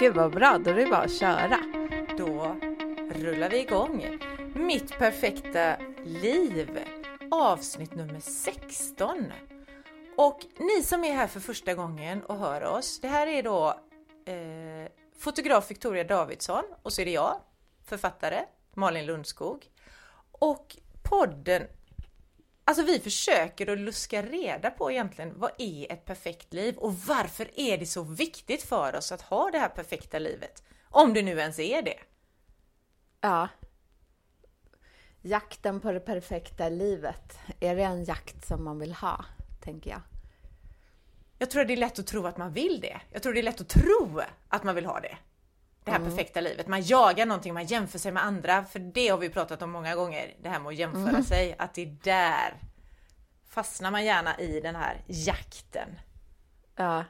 Gud 0.00 0.14
vad 0.14 0.32
bra, 0.32 0.58
då 0.64 0.70
är 0.70 0.74
det 0.74 0.86
bara 0.86 1.02
att 1.02 1.12
köra. 1.12 1.58
Då 2.18 2.56
rullar 3.14 3.50
vi 3.50 3.60
igång. 3.60 4.18
Mitt 4.54 4.98
perfekta 4.98 5.76
liv, 6.04 6.78
avsnitt 7.30 7.94
nummer 7.94 8.20
16. 8.20 9.32
Och 10.16 10.40
ni 10.58 10.82
som 10.82 11.04
är 11.04 11.12
här 11.12 11.26
för 11.26 11.40
första 11.40 11.74
gången 11.74 12.22
och 12.22 12.36
hör 12.36 12.64
oss, 12.64 13.00
det 13.00 13.08
här 13.08 13.26
är 13.26 13.42
då 13.42 13.68
eh, 14.26 14.92
fotograf 15.18 15.70
Victoria 15.70 16.04
Davidsson 16.04 16.64
och 16.82 16.92
så 16.92 17.00
är 17.00 17.04
det 17.04 17.12
jag, 17.12 17.40
författare 17.84 18.44
Malin 18.74 19.06
Lundskog. 19.06 19.66
Och 20.32 20.76
podden 21.02 21.62
Alltså 22.70 22.84
vi 22.84 23.00
försöker 23.00 23.72
att 23.72 23.78
luska 23.78 24.22
reda 24.22 24.70
på 24.70 24.90
egentligen 24.90 25.32
vad 25.36 25.50
är 25.58 25.92
ett 25.92 26.04
perfekt 26.04 26.52
liv 26.52 26.76
och 26.76 26.94
varför 26.94 27.50
är 27.60 27.78
det 27.78 27.86
så 27.86 28.02
viktigt 28.02 28.62
för 28.62 28.96
oss 28.96 29.12
att 29.12 29.22
ha 29.22 29.50
det 29.50 29.58
här 29.58 29.68
perfekta 29.68 30.18
livet? 30.18 30.62
Om 30.88 31.14
det 31.14 31.22
nu 31.22 31.38
ens 31.38 31.58
är 31.58 31.82
det. 31.82 31.98
Ja. 33.20 33.48
Jakten 35.22 35.80
på 35.80 35.92
det 35.92 36.00
perfekta 36.00 36.68
livet, 36.68 37.38
är 37.60 37.76
det 37.76 37.82
en 37.82 38.04
jakt 38.04 38.46
som 38.46 38.64
man 38.64 38.78
vill 38.78 38.92
ha, 38.92 39.24
tänker 39.60 39.90
jag? 39.90 40.00
Jag 41.38 41.50
tror 41.50 41.64
det 41.64 41.74
är 41.74 41.76
lätt 41.76 41.98
att 41.98 42.06
tro 42.06 42.26
att 42.26 42.38
man 42.38 42.52
vill 42.52 42.80
det. 42.80 43.00
Jag 43.12 43.22
tror 43.22 43.32
det 43.32 43.40
är 43.40 43.42
lätt 43.42 43.60
att 43.60 43.68
tro 43.68 44.20
att 44.48 44.64
man 44.64 44.74
vill 44.74 44.86
ha 44.86 45.00
det. 45.00 45.18
Det 45.84 45.90
här 45.90 45.98
mm. 45.98 46.10
perfekta 46.10 46.40
livet. 46.40 46.66
Man 46.66 46.82
jagar 46.82 47.26
någonting, 47.26 47.54
man 47.54 47.66
jämför 47.66 47.98
sig 47.98 48.12
med 48.12 48.24
andra. 48.24 48.64
För 48.64 48.78
det 48.78 49.08
har 49.08 49.18
vi 49.18 49.28
pratat 49.28 49.62
om 49.62 49.70
många 49.70 49.94
gånger. 49.94 50.34
Det 50.42 50.48
här 50.48 50.60
med 50.60 50.68
att 50.68 50.74
jämföra 50.74 51.08
mm. 51.08 51.24
sig. 51.24 51.56
Att 51.58 51.74
det 51.74 51.82
är 51.82 51.96
där 52.02 52.54
fastnar 53.50 53.90
man 53.90 54.04
gärna 54.04 54.38
i 54.38 54.60
den 54.60 54.76
här 54.76 55.02
jakten. 55.06 55.88
Ja. 56.76 57.04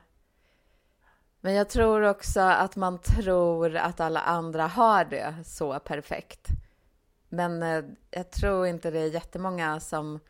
Men 1.41 1.55
jag 1.55 1.69
tror 1.69 2.03
också 2.03 2.41
att 2.41 2.77
man 2.77 2.99
tror 2.99 3.77
att 3.77 4.01
alla 4.01 4.21
andra 4.21 4.67
har 4.67 5.05
det 5.05 5.35
så 5.45 5.79
perfekt. 5.79 6.49
Men 7.29 7.63
eh, 7.63 7.85
jag 8.11 8.31
tror 8.31 8.67
inte 8.67 8.91
det 8.91 9.01
är 9.01 9.07
jättemånga 9.07 9.81
som 9.81 10.21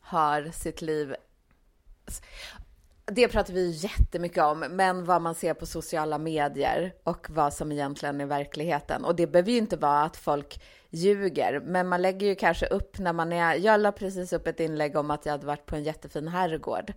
har 0.00 0.50
sitt 0.52 0.82
liv 0.82 1.16
det 3.12 3.28
pratar 3.28 3.54
vi 3.54 3.70
jättemycket 3.70 4.42
om, 4.42 4.58
men 4.58 5.04
vad 5.04 5.22
man 5.22 5.34
ser 5.34 5.54
på 5.54 5.66
sociala 5.66 6.18
medier 6.18 6.94
och 7.04 7.26
vad 7.30 7.54
som 7.54 7.72
egentligen 7.72 8.20
är 8.20 8.26
verkligheten. 8.26 9.04
Och 9.04 9.16
det 9.16 9.26
behöver 9.26 9.50
ju 9.50 9.58
inte 9.58 9.76
vara 9.76 10.02
att 10.02 10.16
folk 10.16 10.60
ljuger, 10.90 11.60
men 11.60 11.88
man 11.88 12.02
lägger 12.02 12.26
ju 12.26 12.34
kanske 12.34 12.66
upp 12.66 12.98
när 12.98 13.12
man 13.12 13.32
är... 13.32 13.54
Jag 13.54 13.80
la 13.80 13.92
precis 13.92 14.32
upp 14.32 14.46
ett 14.46 14.60
inlägg 14.60 14.96
om 14.96 15.10
att 15.10 15.26
jag 15.26 15.32
hade 15.32 15.46
varit 15.46 15.66
på 15.66 15.76
en 15.76 15.82
jättefin 15.82 16.28
herrgård. 16.28 16.92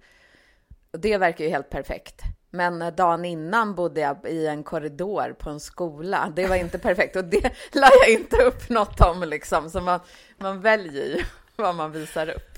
Det 0.91 1.17
verkar 1.17 1.45
ju 1.45 1.49
helt 1.49 1.69
perfekt. 1.69 2.21
Men 2.49 2.95
dagen 2.95 3.25
innan 3.25 3.75
bodde 3.75 4.01
jag 4.01 4.25
i 4.27 4.47
en 4.47 4.63
korridor 4.63 5.35
på 5.39 5.49
en 5.49 5.59
skola. 5.59 6.33
Det 6.35 6.47
var 6.47 6.55
inte 6.55 6.79
perfekt 6.79 7.15
och 7.15 7.25
det 7.25 7.43
la 7.71 7.89
jag 8.01 8.09
inte 8.09 8.43
upp 8.43 8.69
något 8.69 9.01
om 9.01 9.23
liksom. 9.23 9.69
Så 9.69 9.81
man, 9.81 9.99
man 10.37 10.61
väljer 10.61 11.05
ju 11.05 11.23
vad 11.55 11.75
man 11.75 11.91
visar 11.91 12.29
upp. 12.29 12.57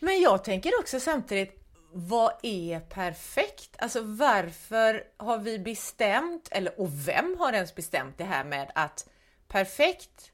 Men 0.00 0.20
jag 0.20 0.44
tänker 0.44 0.72
också 0.80 1.00
samtidigt, 1.00 1.65
vad 1.98 2.32
är 2.42 2.80
perfekt? 2.80 3.76
Alltså 3.78 4.00
varför 4.02 5.04
har 5.16 5.38
vi 5.38 5.58
bestämt, 5.58 6.48
eller 6.50 6.80
och 6.80 7.08
vem 7.08 7.36
har 7.38 7.52
ens 7.52 7.74
bestämt 7.74 8.18
det 8.18 8.24
här 8.24 8.44
med 8.44 8.72
att 8.74 9.08
perfekt 9.48 10.32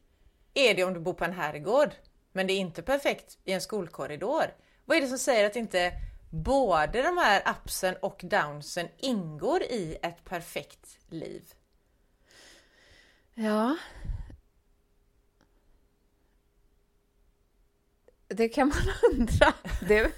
är 0.54 0.74
det 0.74 0.84
om 0.84 0.94
du 0.94 1.00
bor 1.00 1.12
på 1.12 1.24
en 1.24 1.32
herrgård, 1.32 1.90
men 2.32 2.46
det 2.46 2.52
är 2.52 2.58
inte 2.58 2.82
perfekt 2.82 3.38
i 3.44 3.52
en 3.52 3.60
skolkorridor. 3.60 4.44
Vad 4.84 4.96
är 4.96 5.00
det 5.00 5.08
som 5.08 5.18
säger 5.18 5.46
att 5.46 5.56
inte 5.56 5.92
både 6.30 7.02
de 7.02 7.18
här 7.18 7.54
upsen 7.64 7.96
och 7.96 8.20
downsen 8.24 8.88
ingår 8.98 9.62
i 9.62 9.98
ett 10.02 10.24
perfekt 10.24 10.98
liv? 11.08 11.54
Ja. 13.34 13.76
Det 18.28 18.48
kan 18.48 18.68
man 18.68 18.94
undra. 19.12 19.54
Det... 19.88 20.12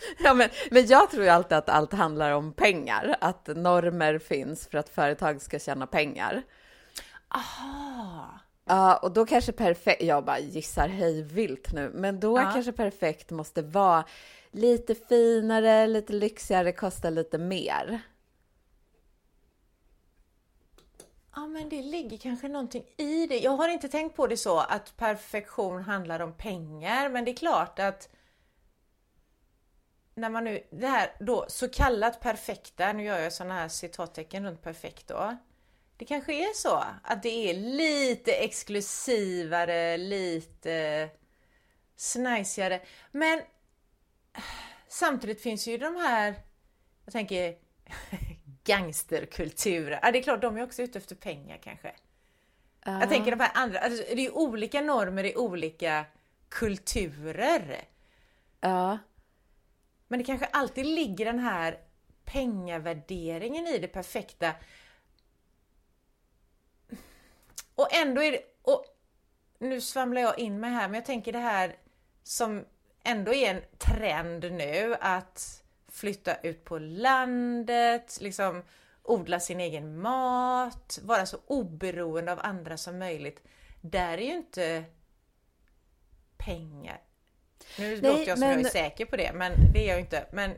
Ja, 0.18 0.34
men, 0.34 0.48
men 0.70 0.86
jag 0.86 1.10
tror 1.10 1.24
ju 1.24 1.28
alltid 1.28 1.58
att 1.58 1.68
allt 1.68 1.92
handlar 1.92 2.30
om 2.30 2.52
pengar, 2.52 3.16
att 3.20 3.46
normer 3.46 4.18
finns 4.18 4.66
för 4.66 4.78
att 4.78 4.88
företag 4.88 5.42
ska 5.42 5.58
tjäna 5.58 5.86
pengar. 5.86 6.42
Aha. 7.28 8.40
Ja, 8.64 8.96
och 8.96 9.12
då 9.12 9.26
kanske 9.26 9.52
perfekt, 9.52 10.02
jag 10.02 10.24
bara 10.24 10.38
gissar 10.38 10.88
hej 10.88 11.22
vilt 11.22 11.72
nu, 11.72 11.90
men 11.94 12.20
då 12.20 12.38
ja. 12.38 12.50
kanske 12.52 12.72
perfekt 12.72 13.30
måste 13.30 13.62
vara 13.62 14.04
lite 14.50 14.94
finare, 14.94 15.86
lite 15.86 16.12
lyxigare, 16.12 16.72
kosta 16.72 17.10
lite 17.10 17.38
mer. 17.38 18.00
Ja, 21.34 21.46
men 21.46 21.68
det 21.68 21.82
ligger 21.82 22.18
kanske 22.18 22.48
någonting 22.48 22.84
i 22.96 23.26
det. 23.26 23.38
Jag 23.38 23.50
har 23.50 23.68
inte 23.68 23.88
tänkt 23.88 24.16
på 24.16 24.26
det 24.26 24.36
så 24.36 24.58
att 24.58 24.96
perfektion 24.96 25.82
handlar 25.82 26.20
om 26.20 26.32
pengar, 26.32 27.08
men 27.08 27.24
det 27.24 27.30
är 27.30 27.36
klart 27.36 27.78
att 27.78 28.08
när 30.20 30.30
man 30.30 30.44
nu, 30.44 30.62
det 30.70 30.86
här 30.86 31.12
då 31.20 31.44
så 31.48 31.68
kallat 31.68 32.20
perfekta, 32.20 32.92
nu 32.92 33.04
gör 33.04 33.18
jag 33.18 33.32
sådana 33.32 33.54
här 33.54 33.68
citattecken 33.68 34.44
runt 34.44 34.62
perfekt 34.62 35.08
då. 35.08 35.36
Det 35.96 36.04
kanske 36.04 36.32
är 36.32 36.54
så 36.54 36.84
att 37.02 37.22
det 37.22 37.50
är 37.50 37.54
lite 37.54 38.32
exklusivare, 38.32 39.96
lite 39.96 41.08
snajsigare. 41.96 42.80
Men 43.10 43.40
samtidigt 44.88 45.42
finns 45.42 45.66
ju 45.68 45.78
de 45.78 45.96
här, 45.96 46.34
jag 47.04 47.12
tänker 47.12 47.56
gangsterkulturer. 48.64 49.98
Ja, 50.02 50.10
det 50.10 50.18
är 50.18 50.22
klart, 50.22 50.42
de 50.42 50.56
är 50.56 50.62
också 50.62 50.82
ute 50.82 50.98
efter 50.98 51.16
pengar 51.16 51.58
kanske. 51.62 51.88
Uh. 52.88 53.00
Jag 53.00 53.08
tänker 53.08 53.30
de 53.30 53.40
här 53.40 53.52
andra, 53.54 53.78
alltså, 53.78 54.14
det 54.14 54.26
är 54.26 54.36
olika 54.36 54.80
normer 54.80 55.24
i 55.24 55.36
olika 55.36 56.04
kulturer. 56.48 57.84
Ja. 58.60 58.98
Men 60.10 60.18
det 60.18 60.24
kanske 60.24 60.46
alltid 60.46 60.86
ligger 60.86 61.24
den 61.24 61.38
här 61.38 61.78
pengavärderingen 62.24 63.66
i 63.66 63.78
det 63.78 63.88
perfekta. 63.88 64.52
Och 67.74 67.94
ändå 67.94 68.22
är 68.22 68.32
det, 68.32 68.42
och 68.62 68.84
nu 69.58 69.80
svamlar 69.80 70.20
jag 70.22 70.38
in 70.38 70.60
mig 70.60 70.70
här, 70.70 70.88
men 70.88 70.94
jag 70.94 71.04
tänker 71.04 71.32
det 71.32 71.38
här 71.38 71.76
som 72.22 72.64
ändå 73.04 73.34
är 73.34 73.54
en 73.54 73.62
trend 73.78 74.52
nu 74.52 74.96
att 75.00 75.62
flytta 75.88 76.36
ut 76.36 76.64
på 76.64 76.78
landet, 76.78 78.18
liksom 78.20 78.62
odla 79.02 79.40
sin 79.40 79.60
egen 79.60 80.00
mat, 80.00 80.98
vara 81.02 81.26
så 81.26 81.38
oberoende 81.46 82.32
av 82.32 82.40
andra 82.42 82.76
som 82.76 82.98
möjligt. 82.98 83.42
Där 83.80 84.18
är 84.18 84.22
ju 84.22 84.36
inte 84.36 84.84
pengar 86.36 87.00
nu 87.78 87.88
Nej, 87.88 88.00
låter 88.00 88.28
jag 88.28 88.38
som 88.38 88.48
men... 88.48 88.58
jag 88.58 88.66
är 88.66 88.70
säker 88.70 89.04
på 89.04 89.16
det, 89.16 89.32
men 89.34 89.52
det 89.72 89.84
är 89.84 89.88
jag 89.88 90.00
inte. 90.00 90.26
Men, 90.32 90.54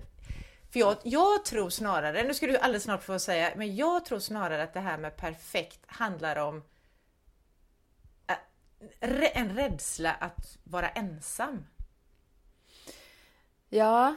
för 0.72 0.80
jag, 0.80 0.96
jag 1.02 1.44
tror 1.44 1.70
snarare, 1.70 2.22
nu 2.22 2.34
ska 2.34 2.46
du 2.46 2.56
alldeles 2.56 2.82
snart 2.82 3.02
få 3.02 3.18
säga, 3.18 3.52
men 3.56 3.76
jag 3.76 4.04
tror 4.04 4.18
snarare 4.18 4.62
att 4.62 4.74
det 4.74 4.80
här 4.80 4.98
med 4.98 5.16
perfekt 5.16 5.80
handlar 5.86 6.36
om 6.36 6.62
äh, 8.26 8.36
en 9.32 9.56
rädsla 9.56 10.12
att 10.12 10.58
vara 10.64 10.88
ensam. 10.88 11.64
Ja, 13.68 14.14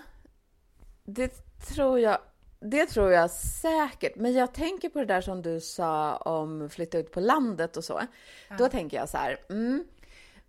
det 1.04 1.30
tror 1.76 2.00
jag. 2.00 2.18
Det 2.60 2.86
tror 2.86 3.12
jag 3.12 3.32
säkert. 3.32 4.16
Men 4.16 4.34
jag 4.34 4.54
tänker 4.54 4.90
på 4.90 5.00
det 5.00 5.06
där 5.06 5.22
som 5.22 5.42
du 5.42 5.62
sa 5.62 6.16
om 6.16 6.70
flytta 6.70 6.98
ut 6.98 7.12
på 7.12 7.20
landet 7.20 7.78
och 7.78 7.84
så. 7.84 8.02
Ja. 8.50 8.56
Då 8.58 8.70
tänker 8.70 8.98
jag 8.98 9.10
så 9.10 9.18
här. 9.18 9.38
Mm, 9.50 9.84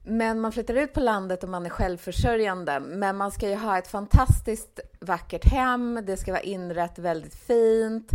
men 0.06 0.41
man 0.41 0.53
flyttar 0.53 0.75
ut 0.75 0.93
på 0.93 1.00
landet 1.00 1.43
och 1.43 1.49
man 1.49 1.67
är 1.67 1.71
självförsörjande. 1.71 2.81
Men 2.81 3.17
man 3.17 3.33
ska 3.33 3.49
ju 3.49 3.55
ha 3.55 3.78
ett 3.78 3.89
fantastiskt 3.89 4.81
vackert 5.00 5.44
hem. 5.44 6.00
Det 6.06 6.17
ska 6.17 6.33
vara 6.33 6.43
inrett 6.43 6.99
väldigt 6.99 7.35
fint. 7.35 8.12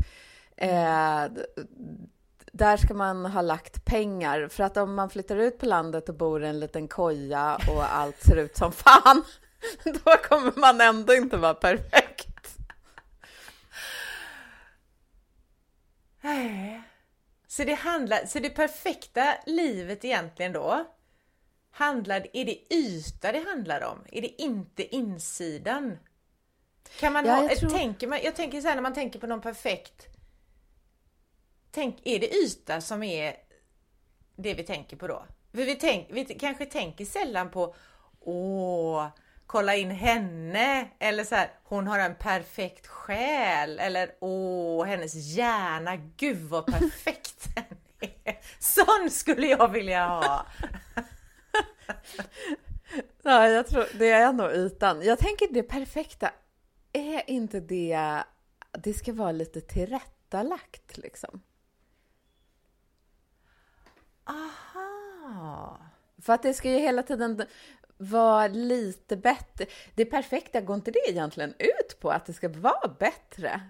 Eh, 0.58 1.26
där 2.52 2.78
ska 2.78 2.94
man 2.94 3.26
ha 3.26 3.42
lagt 3.42 3.86
pengar. 3.86 4.48
För 4.48 4.64
att 4.64 4.78
om 4.78 4.96
man 4.96 5.10
flyttar 5.10 5.36
ut 5.36 5.60
på 5.60 5.66
landet 5.66 6.10
och 6.10 6.16
bor 6.16 6.44
i 6.44 6.48
en 6.48 6.60
liten 6.60 6.88
koja 6.88 7.56
och 7.56 7.96
allt 7.96 8.24
ser 8.24 8.36
ut 8.36 8.58
som 8.58 8.72
fan, 8.72 9.24
då 9.84 10.18
kommer 10.30 10.60
man 10.60 10.82
ändå 10.82 11.14
inte 11.14 11.38
vara 11.38 11.54
perfekt. 11.54 12.58
Eh. 16.24 16.82
Så 17.48 17.64
det 17.64 17.74
handlar, 17.74 18.26
så 18.26 18.40
det 18.40 18.50
perfekta 18.50 19.36
livet 19.46 20.06
egentligen 20.06 20.54
då, 20.54 20.86
handlar, 21.72 22.28
är 22.34 22.46
det 22.46 22.74
yta 22.74 23.32
det 23.32 23.40
handlar 23.40 23.82
om? 23.82 24.06
Är 24.12 24.22
det 24.22 24.42
inte 24.42 24.96
insidan? 24.96 25.98
Kan 27.00 27.14
man 27.14 27.26
ja, 27.26 27.34
ha, 27.34 27.44
jag, 27.44 27.58
tror... 27.58 27.70
tänker 27.70 28.08
man, 28.08 28.20
jag 28.24 28.36
tänker 28.36 28.62
så 28.62 28.68
här 28.68 28.76
när 28.76 28.82
man 28.82 28.94
tänker 28.94 29.20
på 29.20 29.28
någon 29.28 29.42
perfekt 29.42 30.08
Tänk, 31.72 32.00
är 32.04 32.20
det 32.20 32.36
yta 32.36 32.82
som 32.82 33.04
är 33.04 33.36
det 34.36 34.54
vi 34.54 34.64
tänker 34.64 34.98
på 34.98 35.08
då? 35.08 35.26
För 35.52 35.58
vi, 35.58 35.76
tänk, 35.76 36.08
vi 36.12 36.26
kanske 36.26 36.66
tänker 36.66 37.06
sällan 37.06 37.50
på 37.50 37.76
Åh, 38.20 39.08
kolla 39.46 39.76
in 39.76 39.92
henne 39.92 40.88
eller 41.00 41.24
så 41.24 41.36
här, 41.36 41.52
hon 41.64 41.88
har 41.88 42.00
en 42.00 42.16
perfekt 42.16 42.88
själ 42.88 43.80
eller 43.80 44.12
åh, 44.20 44.86
hennes 44.86 45.16
hjärna, 45.16 45.96
gud 45.96 46.50
vad 46.50 46.66
perfekt 46.66 47.56
den 47.56 48.10
är. 48.24 48.40
Sån 48.60 49.10
skulle 49.12 49.48
jag 49.48 49.68
vilja 49.68 50.08
ha. 50.08 50.46
ja, 53.24 53.48
jag 53.48 53.68
tror 53.68 53.86
det 54.00 54.10
är 54.10 54.34
nog 54.34 54.52
ytan. 54.52 55.02
Jag 55.02 55.20
tänker 55.20 55.54
det 55.54 55.64
perfekta, 55.64 56.32
är 56.94 57.30
inte 57.30 57.60
det, 57.60 58.24
det 58.72 58.94
ska 58.94 59.14
vara 59.14 59.32
lite 59.32 59.62
tillrättalagt 59.62 60.98
liksom. 60.98 61.42
Aha. 64.24 65.78
För 66.22 66.34
att 66.34 66.44
det 66.44 66.54
ska 66.54 66.70
ju 66.72 66.78
hela 66.78 67.04
tiden 67.04 67.46
vara 67.98 68.48
lite 68.48 69.18
bättre. 69.18 69.66
Det 69.96 70.06
perfekta, 70.06 70.62
går 70.62 70.76
inte 70.76 70.92
det 70.92 71.10
egentligen 71.10 71.54
ut 71.60 72.00
på 72.00 72.10
att 72.12 72.26
det 72.26 72.34
ska 72.34 72.50
vara 72.50 72.96
bättre 73.00 73.62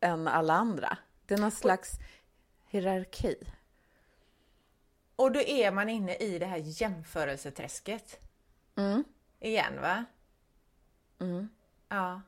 än 0.00 0.28
alla 0.28 0.54
andra? 0.54 0.98
Det 1.26 1.34
är 1.34 1.38
någon 1.38 1.50
slags 1.50 1.92
hierarki. 2.68 3.36
Och 5.16 5.32
då 5.32 5.40
är 5.40 5.70
man 5.70 5.88
inne 5.88 6.14
i 6.14 6.38
det 6.38 6.46
här 6.46 6.62
jämförelseträsket. 6.64 8.20
Mm. 8.76 9.04
Igen 9.40 9.80
va? 9.80 10.04
Mm. 11.20 11.48
Ja. 11.88 12.20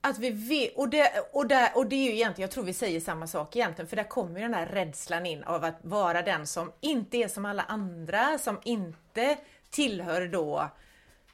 Att 0.00 0.18
vi 0.18 0.30
vet, 0.30 0.76
och 0.76 0.88
det, 0.88 1.28
och, 1.32 1.46
det, 1.46 1.72
och 1.74 1.86
det 1.86 1.96
är 1.96 2.04
ju 2.04 2.14
egentligen, 2.14 2.46
jag 2.46 2.50
tror 2.50 2.64
vi 2.64 2.74
säger 2.74 3.00
samma 3.00 3.26
sak 3.26 3.56
egentligen, 3.56 3.88
för 3.88 3.96
där 3.96 4.08
kommer 4.08 4.40
ju 4.40 4.42
den 4.42 4.54
här 4.54 4.66
rädslan 4.66 5.26
in 5.26 5.44
av 5.44 5.64
att 5.64 5.78
vara 5.82 6.22
den 6.22 6.46
som 6.46 6.72
inte 6.80 7.16
är 7.16 7.28
som 7.28 7.44
alla 7.44 7.62
andra, 7.62 8.38
som 8.38 8.60
inte 8.64 9.38
tillhör 9.70 10.28
då 10.28 10.70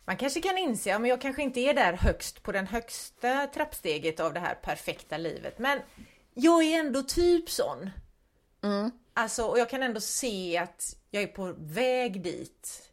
man 0.08 0.16
kanske 0.16 0.40
kan 0.40 0.58
inse, 0.58 0.98
men 0.98 1.10
jag 1.10 1.20
kanske 1.20 1.42
inte 1.42 1.60
är 1.60 1.74
där 1.74 1.92
högst 1.92 2.42
på 2.42 2.52
den 2.52 2.66
högsta 2.66 3.46
trappsteget 3.46 4.20
av 4.20 4.34
det 4.34 4.40
här 4.40 4.54
perfekta 4.54 5.16
livet, 5.16 5.58
men 5.58 5.80
jag 6.34 6.62
är 6.62 6.80
ändå 6.80 7.02
typ 7.02 7.50
sån. 7.50 7.90
Mm. 8.62 8.90
Alltså, 9.18 9.44
och 9.44 9.58
jag 9.58 9.70
kan 9.70 9.82
ändå 9.82 10.00
se 10.00 10.58
att 10.58 10.96
jag 11.10 11.22
är 11.22 11.26
på 11.26 11.54
väg 11.58 12.22
dit. 12.22 12.90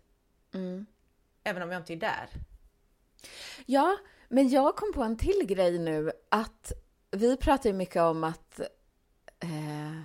Mm. 0.53 0.85
Även 1.43 1.63
om 1.63 1.71
jag 1.71 1.81
inte 1.81 1.93
är 1.93 1.97
där. 1.97 2.29
Ja, 3.65 3.97
men 4.29 4.49
jag 4.49 4.75
kom 4.75 4.93
på 4.93 5.03
en 5.03 5.17
till 5.17 5.45
grej 5.45 5.79
nu 5.79 6.11
att 6.29 6.71
vi 7.11 7.37
pratar 7.37 7.69
ju 7.69 7.75
mycket 7.75 8.01
om 8.01 8.23
att 8.23 8.59
eh, 9.39 10.01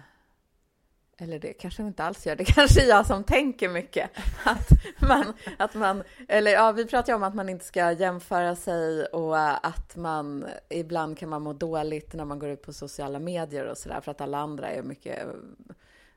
eller 1.19 1.39
det 1.39 1.53
kanske 1.53 1.83
vi 1.83 1.89
inte 1.89 2.05
alls 2.05 2.27
gör, 2.27 2.37
det 2.37 2.45
kanske 2.55 2.83
är 2.83 2.89
jag 2.89 3.07
som 3.07 3.25
tänker 3.25 3.69
mycket. 3.69 4.11
Att 4.45 4.71
man, 5.01 5.35
att 5.59 5.75
man, 5.75 6.03
eller 6.29 6.51
ja, 6.51 6.73
vi 6.73 6.87
pratar 6.87 7.13
ju 7.13 7.17
om 7.17 7.23
att 7.23 7.35
man 7.35 7.49
inte 7.49 7.65
ska 7.65 7.93
jämföra 7.93 8.57
sig 8.57 9.05
och 9.05 9.67
att 9.67 9.97
man 9.97 10.47
ibland 10.69 11.19
kan 11.19 11.29
man 11.29 11.43
må 11.43 11.53
dåligt 11.53 12.15
när 12.15 12.25
man 12.25 12.39
går 12.39 12.49
ut 12.49 12.63
på 12.63 12.73
sociala 12.73 13.19
medier 13.19 13.65
och 13.65 13.79
sådär 13.79 14.01
för 14.01 14.11
att 14.11 14.21
alla 14.21 14.39
andra 14.39 14.71
är 14.71 14.83
mycket 14.83 15.27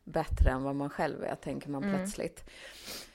bättre 0.03 0.51
än 0.51 0.63
vad 0.63 0.75
man 0.75 0.89
själv 0.89 1.23
är, 1.23 1.35
tänker 1.35 1.69
man 1.69 1.83
mm. 1.83 1.95
plötsligt. 1.95 2.49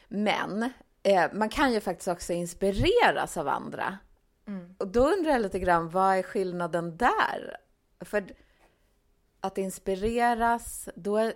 Men 0.08 0.70
eh, 1.02 1.32
man 1.32 1.48
kan 1.48 1.72
ju 1.72 1.80
faktiskt 1.80 2.08
också 2.08 2.32
inspireras 2.32 3.36
av 3.36 3.48
andra. 3.48 3.98
Mm. 4.46 4.74
Och 4.78 4.88
då 4.88 5.08
undrar 5.08 5.32
jag 5.32 5.42
lite 5.42 5.58
grann, 5.58 5.90
vad 5.90 6.16
är 6.16 6.22
skillnaden 6.22 6.96
där? 6.96 7.56
För 8.00 8.24
att 9.40 9.58
inspireras, 9.58 10.88
då 10.94 11.32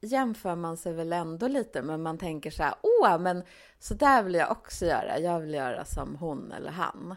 jämför 0.00 0.56
man 0.56 0.76
sig 0.76 0.92
väl 0.92 1.12
ändå 1.12 1.48
lite, 1.48 1.82
men 1.82 2.02
man 2.02 2.18
tänker 2.18 2.50
så 2.50 2.62
här, 2.62 2.74
åh, 2.82 3.18
men 3.18 3.42
så 3.78 3.94
där 3.94 4.22
vill 4.22 4.34
jag 4.34 4.50
också 4.50 4.86
göra. 4.86 5.18
Jag 5.18 5.40
vill 5.40 5.54
göra 5.54 5.84
som 5.84 6.16
hon 6.16 6.52
eller 6.52 6.70
han. 6.70 7.16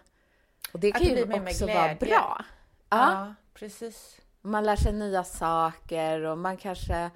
Och 0.74 0.80
det 0.80 0.92
kan 0.92 1.04
ju 1.04 1.42
också 1.42 1.66
vara 1.66 1.96
bra. 1.96 2.46
Ja, 2.90 3.12
ja, 3.12 3.34
precis. 3.54 4.18
Man 4.42 4.64
lär 4.64 4.76
sig 4.76 4.94
nya 4.94 5.24
saker 5.24 6.22
och 6.22 6.38
man 6.38 6.58
kanske... 6.58 7.12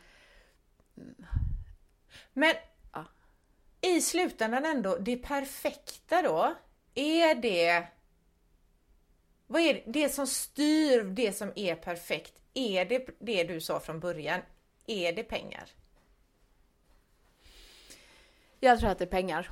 Men 2.33 2.56
ja. 2.94 3.06
i 3.81 4.01
slutändan 4.01 4.65
ändå, 4.65 4.98
det 4.98 5.18
perfekta 5.18 6.21
då, 6.21 6.56
är 6.95 7.36
det... 7.36 7.88
Vad 9.48 9.62
är 9.62 9.74
det, 9.74 9.83
det 9.86 10.09
som 10.09 10.27
styr 10.27 11.03
det 11.03 11.33
som 11.33 11.51
är 11.56 11.75
perfekt? 11.75 12.33
Är 12.53 12.86
det 12.86 13.07
det 13.19 13.44
du 13.44 13.62
sa 13.62 13.80
från 13.80 14.00
början? 14.00 14.42
Är 14.88 15.13
det 15.13 15.24
pengar? 15.24 15.69
Jag 18.59 18.80
tror 18.80 18.89
att 18.89 18.97
det 19.00 19.06
är 19.06 19.09
pengar. 19.09 19.51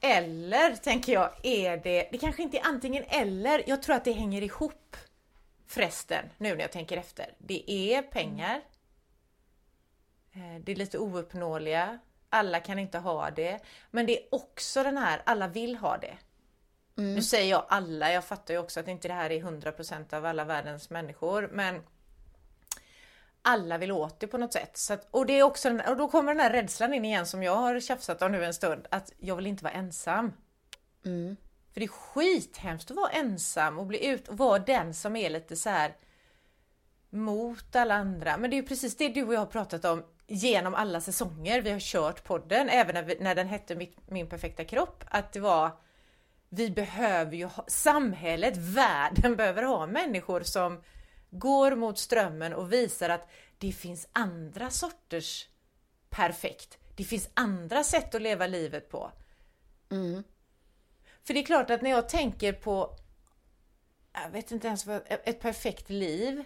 Eller, 0.00 0.76
tänker 0.76 1.12
jag, 1.12 1.30
är 1.42 1.76
det... 1.76 2.08
Det 2.12 2.18
kanske 2.18 2.42
inte 2.42 2.58
är 2.58 2.66
antingen 2.66 3.04
eller. 3.08 3.64
Jag 3.66 3.82
tror 3.82 3.96
att 3.96 4.04
det 4.04 4.12
hänger 4.12 4.42
ihop. 4.42 4.96
Förresten, 5.66 6.24
nu 6.38 6.54
när 6.54 6.60
jag 6.60 6.72
tänker 6.72 6.96
efter. 6.96 7.34
Det 7.38 7.70
är 7.70 8.02
pengar. 8.02 8.60
Eh, 10.32 10.60
det 10.64 10.72
är 10.72 10.76
lite 10.76 10.98
ouppnåeliga. 10.98 11.98
Alla 12.28 12.60
kan 12.60 12.78
inte 12.78 12.98
ha 12.98 13.30
det. 13.30 13.60
Men 13.90 14.06
det 14.06 14.18
är 14.18 14.34
också 14.34 14.82
den 14.82 14.98
här, 14.98 15.22
alla 15.26 15.48
vill 15.48 15.76
ha 15.76 15.96
det. 15.96 16.16
Mm. 16.96 17.14
Nu 17.14 17.22
säger 17.22 17.50
jag 17.50 17.66
alla, 17.68 18.12
jag 18.12 18.24
fattar 18.24 18.54
ju 18.54 18.60
också 18.60 18.80
att 18.80 18.88
inte 18.88 19.08
det 19.08 19.14
här 19.14 19.30
är 19.30 19.40
100% 19.40 20.14
av 20.14 20.26
alla 20.26 20.44
världens 20.44 20.90
människor. 20.90 21.50
Men 21.52 21.82
alla 23.42 23.78
vill 23.78 23.92
åt 23.92 24.20
det 24.20 24.26
på 24.26 24.38
något 24.38 24.52
sätt. 24.52 24.76
Så 24.76 24.92
att, 24.92 25.08
och, 25.10 25.26
det 25.26 25.38
är 25.38 25.42
också, 25.42 25.78
och 25.88 25.96
då 25.96 26.08
kommer 26.08 26.34
den 26.34 26.40
här 26.40 26.50
rädslan 26.50 26.94
in 26.94 27.04
igen 27.04 27.26
som 27.26 27.42
jag 27.42 27.56
har 27.56 27.80
tjafsat 27.80 28.22
om 28.22 28.32
nu 28.32 28.44
en 28.44 28.54
stund, 28.54 28.86
att 28.90 29.12
jag 29.18 29.36
vill 29.36 29.46
inte 29.46 29.64
vara 29.64 29.74
ensam. 29.74 30.32
Mm. 31.04 31.36
För 31.72 31.80
det 31.80 31.86
är 31.86 31.88
skithemskt 31.88 32.90
att 32.90 32.96
vara 32.96 33.10
ensam 33.10 33.78
och 33.78 33.86
bli 33.86 34.06
ut 34.06 34.28
och 34.28 34.38
vara 34.38 34.58
den 34.58 34.94
som 34.94 35.16
är 35.16 35.30
lite 35.30 35.56
så 35.56 35.70
här 35.70 35.96
mot 37.10 37.76
alla 37.76 37.94
andra. 37.94 38.36
Men 38.36 38.50
det 38.50 38.58
är 38.58 38.62
precis 38.62 38.96
det 38.96 39.08
du 39.08 39.24
och 39.24 39.34
jag 39.34 39.38
har 39.38 39.46
pratat 39.46 39.84
om 39.84 40.04
genom 40.32 40.74
alla 40.74 41.00
säsonger 41.00 41.62
vi 41.62 41.70
har 41.70 41.80
kört 41.80 42.24
podden, 42.24 42.68
även 42.68 42.94
när, 42.94 43.02
vi, 43.02 43.16
när 43.20 43.34
den 43.34 43.48
hette 43.48 43.74
Mitt, 43.74 43.96
Min 44.10 44.28
perfekta 44.28 44.64
kropp, 44.64 45.04
att 45.08 45.32
det 45.32 45.40
var 45.40 45.70
vi 46.48 46.70
behöver 46.70 47.36
ju 47.36 47.44
ha, 47.44 47.64
samhället, 47.68 48.56
världen 48.56 49.36
behöver 49.36 49.62
ha 49.62 49.86
människor 49.86 50.40
som 50.40 50.82
går 51.30 51.76
mot 51.76 51.98
strömmen 51.98 52.54
och 52.54 52.72
visar 52.72 53.08
att 53.08 53.30
det 53.58 53.72
finns 53.72 54.08
andra 54.12 54.70
sorters 54.70 55.48
perfekt. 56.10 56.78
Det 56.96 57.04
finns 57.04 57.30
andra 57.34 57.84
sätt 57.84 58.14
att 58.14 58.22
leva 58.22 58.46
livet 58.46 58.90
på. 58.90 59.12
Mm. 59.90 60.24
För 61.24 61.34
det 61.34 61.40
är 61.40 61.44
klart 61.44 61.70
att 61.70 61.82
när 61.82 61.90
jag 61.90 62.08
tänker 62.08 62.52
på, 62.52 62.96
jag 64.12 64.30
vet 64.30 64.50
inte 64.50 64.66
ens 64.66 64.86
vad, 64.86 65.02
ett 65.06 65.40
perfekt 65.40 65.90
liv. 65.90 66.44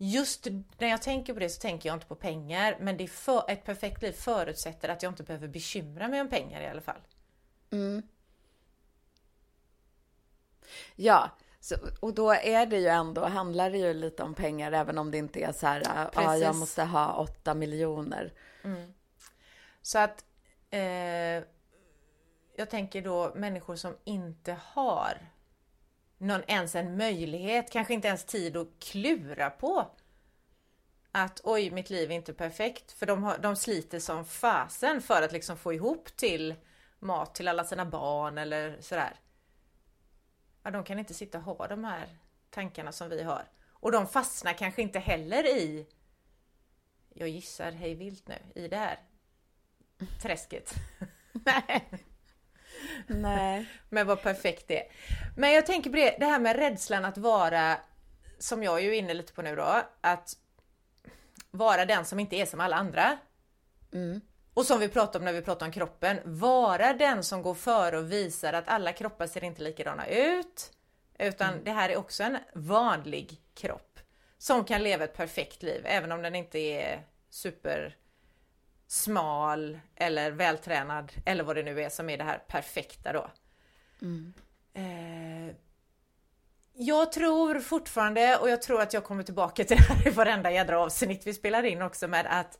Just 0.00 0.46
när 0.78 0.88
jag 0.88 1.02
tänker 1.02 1.34
på 1.34 1.40
det 1.40 1.48
så 1.48 1.60
tänker 1.60 1.88
jag 1.88 1.96
inte 1.96 2.06
på 2.06 2.14
pengar, 2.14 2.76
men 2.80 2.96
det 2.96 3.08
för, 3.08 3.50
ett 3.50 3.64
perfekt 3.64 4.02
liv 4.02 4.12
förutsätter 4.12 4.88
att 4.88 5.02
jag 5.02 5.12
inte 5.12 5.22
behöver 5.22 5.48
bekymra 5.48 6.08
mig 6.08 6.20
om 6.20 6.28
pengar 6.28 6.60
i 6.60 6.66
alla 6.66 6.80
fall. 6.80 7.00
Mm. 7.70 8.02
Ja, 10.96 11.30
så, 11.60 11.76
och 12.00 12.14
då 12.14 12.32
är 12.32 12.66
det 12.66 12.78
ju 12.78 12.86
ändå, 12.86 13.24
handlar 13.26 13.70
det 13.70 13.78
ju 13.78 13.94
lite 13.94 14.22
om 14.22 14.34
pengar, 14.34 14.72
även 14.72 14.98
om 14.98 15.10
det 15.10 15.18
inte 15.18 15.40
är 15.40 15.52
så 15.52 15.66
här, 15.66 15.82
ja, 15.84 16.10
ah, 16.14 16.36
jag 16.36 16.56
måste 16.56 16.84
ha 16.84 17.16
åtta 17.16 17.54
miljoner. 17.54 18.32
Mm. 18.64 18.92
Så 19.82 19.98
att 19.98 20.24
eh, 20.70 21.44
jag 22.56 22.70
tänker 22.70 23.02
då 23.02 23.32
människor 23.34 23.76
som 23.76 23.96
inte 24.04 24.56
har 24.62 25.18
någon 26.18 26.42
ens 26.46 26.74
en 26.74 26.96
möjlighet, 26.96 27.70
kanske 27.70 27.94
inte 27.94 28.08
ens 28.08 28.24
tid 28.24 28.56
att 28.56 28.68
klura 28.78 29.50
på 29.50 29.90
att 31.12 31.40
oj, 31.44 31.70
mitt 31.70 31.90
liv 31.90 32.10
är 32.10 32.14
inte 32.14 32.34
perfekt. 32.34 32.92
För 32.92 33.06
de, 33.06 33.22
har, 33.22 33.38
de 33.38 33.56
sliter 33.56 33.98
som 33.98 34.24
fasen 34.24 35.02
för 35.02 35.22
att 35.22 35.32
liksom 35.32 35.56
få 35.56 35.72
ihop 35.72 36.16
till 36.16 36.54
mat 36.98 37.34
till 37.34 37.48
alla 37.48 37.64
sina 37.64 37.84
barn 37.84 38.38
eller 38.38 38.80
sådär 38.80 39.20
ja, 40.62 40.70
de 40.70 40.84
kan 40.84 40.98
inte 40.98 41.14
sitta 41.14 41.38
och 41.38 41.44
ha 41.44 41.66
de 41.66 41.84
här 41.84 42.18
tankarna 42.50 42.92
som 42.92 43.08
vi 43.08 43.22
har. 43.22 43.44
Och 43.70 43.92
de 43.92 44.06
fastnar 44.06 44.52
kanske 44.52 44.82
inte 44.82 44.98
heller 44.98 45.46
i, 45.46 45.86
jag 47.08 47.28
gissar 47.28 47.72
hej 47.72 47.94
vilt 47.94 48.28
nu, 48.28 48.38
i 48.54 48.68
det 48.68 48.76
här 48.76 49.00
träsket. 50.22 50.74
Nej. 51.32 51.88
Nej. 53.06 53.66
Men 53.88 54.06
vad 54.06 54.22
perfekt 54.22 54.68
det 54.68 54.80
är. 54.80 54.92
Men 55.36 55.52
jag 55.52 55.66
tänker 55.66 55.90
på 55.90 55.96
det, 55.96 56.16
det 56.18 56.26
här 56.26 56.40
med 56.40 56.56
rädslan 56.56 57.04
att 57.04 57.18
vara, 57.18 57.76
som 58.38 58.62
jag 58.62 58.78
är 58.78 58.82
ju 58.82 58.96
inne 58.96 59.14
lite 59.14 59.32
på 59.32 59.42
nu 59.42 59.56
då, 59.56 59.82
att 60.00 60.36
vara 61.50 61.84
den 61.84 62.04
som 62.04 62.20
inte 62.20 62.36
är 62.36 62.46
som 62.46 62.60
alla 62.60 62.76
andra. 62.76 63.18
Mm. 63.92 64.20
Och 64.54 64.66
som 64.66 64.80
vi 64.80 64.88
pratade 64.88 65.18
om 65.18 65.24
när 65.24 65.32
vi 65.32 65.42
pratade 65.42 65.64
om 65.64 65.72
kroppen, 65.72 66.18
vara 66.24 66.92
den 66.92 67.24
som 67.24 67.42
går 67.42 67.54
före 67.54 67.98
och 67.98 68.12
visar 68.12 68.52
att 68.52 68.68
alla 68.68 68.92
kroppar 68.92 69.26
ser 69.26 69.44
inte 69.44 69.62
likadana 69.62 70.06
ut. 70.06 70.72
Utan 71.18 71.48
mm. 71.52 71.64
det 71.64 71.70
här 71.70 71.88
är 71.88 71.96
också 71.96 72.22
en 72.22 72.38
vanlig 72.54 73.40
kropp 73.54 74.00
som 74.38 74.64
kan 74.64 74.82
leva 74.82 75.04
ett 75.04 75.16
perfekt 75.16 75.62
liv, 75.62 75.82
även 75.84 76.12
om 76.12 76.22
den 76.22 76.34
inte 76.34 76.58
är 76.58 77.02
super 77.30 77.96
smal 78.88 79.78
eller 79.96 80.30
vältränad 80.30 81.12
eller 81.26 81.44
vad 81.44 81.56
det 81.56 81.62
nu 81.62 81.82
är 81.82 81.88
som 81.88 82.10
är 82.10 82.18
det 82.18 82.24
här 82.24 82.38
perfekta 82.38 83.12
då. 83.12 83.30
Mm. 84.02 84.32
Eh, 84.74 85.54
jag 86.72 87.12
tror 87.12 87.60
fortfarande, 87.60 88.36
och 88.36 88.50
jag 88.50 88.62
tror 88.62 88.80
att 88.82 88.92
jag 88.92 89.04
kommer 89.04 89.22
tillbaka 89.22 89.64
till 89.64 89.76
det 89.76 89.82
här 89.82 90.06
i 90.08 90.10
varenda 90.10 90.50
jädra 90.50 90.80
avsnitt 90.80 91.26
vi 91.26 91.34
spelar 91.34 91.62
in 91.62 91.82
också 91.82 92.08
med 92.08 92.26
att 92.26 92.58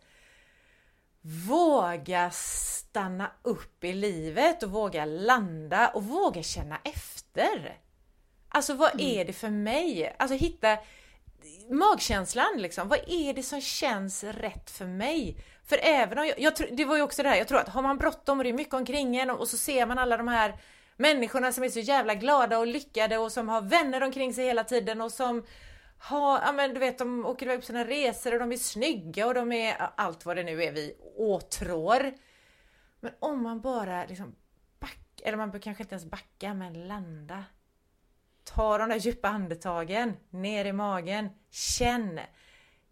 våga 1.48 2.30
stanna 2.30 3.30
upp 3.42 3.84
i 3.84 3.92
livet 3.92 4.62
och 4.62 4.70
våga 4.70 5.04
landa 5.04 5.88
och 5.88 6.04
våga 6.04 6.42
känna 6.42 6.78
efter. 6.84 7.78
Alltså 8.48 8.74
vad 8.74 8.94
Mm. 8.94 9.06
är 9.06 9.24
det 9.24 9.32
för 9.32 9.50
mig? 9.50 10.16
Alltså 10.18 10.36
hitta 10.36 10.78
magkänslan 11.70 12.54
liksom. 12.56 12.88
Vad 12.88 12.98
är 13.06 13.34
det 13.34 13.42
som 13.42 13.60
känns 13.60 14.24
rätt 14.24 14.70
för 14.70 14.86
mig? 14.86 15.44
För 15.64 15.78
även 15.82 16.18
om 16.18 16.26
jag, 16.26 16.40
jag 16.40 16.52
det 16.76 16.84
var 16.84 16.96
ju 16.96 17.02
också 17.02 17.22
det 17.22 17.28
här, 17.28 17.36
jag 17.36 17.48
tror 17.48 17.58
att 17.58 17.68
har 17.68 17.82
man 17.82 17.98
bråttom 17.98 18.38
och 18.38 18.44
det 18.44 18.50
är 18.50 18.54
mycket 18.54 18.74
omkring 18.74 19.16
en 19.16 19.30
och 19.30 19.48
så 19.48 19.56
ser 19.56 19.86
man 19.86 19.98
alla 19.98 20.16
de 20.16 20.28
här 20.28 20.60
människorna 20.96 21.52
som 21.52 21.64
är 21.64 21.68
så 21.68 21.80
jävla 21.80 22.14
glada 22.14 22.58
och 22.58 22.66
lyckade 22.66 23.18
och 23.18 23.32
som 23.32 23.48
har 23.48 23.60
vänner 23.60 24.02
omkring 24.02 24.34
sig 24.34 24.44
hela 24.44 24.64
tiden 24.64 25.00
och 25.00 25.12
som 25.12 25.46
har, 25.98 26.40
ja 26.40 26.52
men 26.52 26.74
du 26.74 26.80
vet 26.80 26.98
de 26.98 27.26
åker 27.26 27.46
iväg 27.46 27.60
på 27.60 27.66
sina 27.66 27.84
resor 27.84 28.32
och 28.32 28.40
de 28.40 28.52
är 28.52 28.56
snygga 28.56 29.26
och 29.26 29.34
de 29.34 29.52
är 29.52 29.90
allt 29.94 30.26
vad 30.26 30.36
det 30.36 30.42
nu 30.42 30.62
är 30.62 30.72
vi 30.72 30.96
åtrår. 31.16 32.14
Men 33.00 33.12
om 33.18 33.42
man 33.42 33.60
bara 33.60 34.04
liksom 34.04 34.34
back, 34.80 35.20
eller 35.24 35.36
man 35.36 35.48
behöver 35.48 35.62
kanske 35.62 35.82
inte 35.82 35.94
ens 35.94 36.10
backa 36.10 36.54
men 36.54 36.88
landa. 36.88 37.44
Ta 38.54 38.78
de 38.78 38.88
där 38.88 38.96
djupa 38.96 39.28
andetagen 39.28 40.16
ner 40.30 40.64
i 40.64 40.72
magen. 40.72 41.28
Känn. 41.50 42.20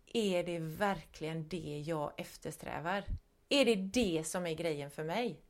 Är 0.06 0.44
det 0.44 0.58
verkligen 0.58 1.48
det 1.48 1.82
jag 1.86 2.12
eftersträvar? 2.16 3.04
Är 3.48 3.64
det 3.64 3.74
det 3.76 4.26
som 4.26 4.46
är 4.46 4.54
grejen 4.54 4.90
för 4.90 5.04
mig? 5.04 5.40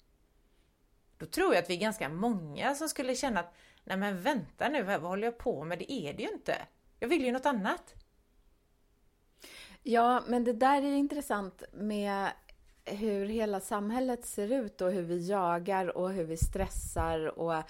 Då 1.19 1.27
tror 1.27 1.55
jag 1.55 1.63
att 1.63 1.71
vi 1.71 1.75
är 1.75 1.81
ganska 1.81 2.09
många 2.09 2.75
som 2.75 2.89
skulle 2.89 3.15
känna 3.15 3.41
att 3.41 3.55
nej 3.85 3.97
men 3.97 4.23
vänta 4.23 4.69
nu, 4.69 4.83
vad 4.83 5.01
håller 5.01 5.25
jag 5.25 5.39
på 5.39 5.65
med? 5.65 5.79
Det 5.79 5.93
är 5.93 6.13
det 6.13 6.23
ju 6.23 6.29
inte. 6.29 6.57
Jag 7.01 7.09
vill 7.09 7.25
ju 7.25 7.33
något 7.33 7.47
annat. 7.47 7.95
Ja, 9.83 10.23
men 10.27 10.45
det 10.45 10.53
där 10.53 10.83
är 10.83 10.95
intressant 10.95 11.63
med 11.73 12.31
hur 12.85 13.27
hela 13.27 13.61
samhället 13.61 14.27
ser 14.27 14.53
ut 14.53 14.81
och 14.81 14.93
hur 14.93 15.03
vi 15.03 15.29
jagar 15.29 15.97
och 15.97 16.11
hur 16.11 16.25
vi 16.25 16.37
stressar 16.37 17.39
och 17.39 17.63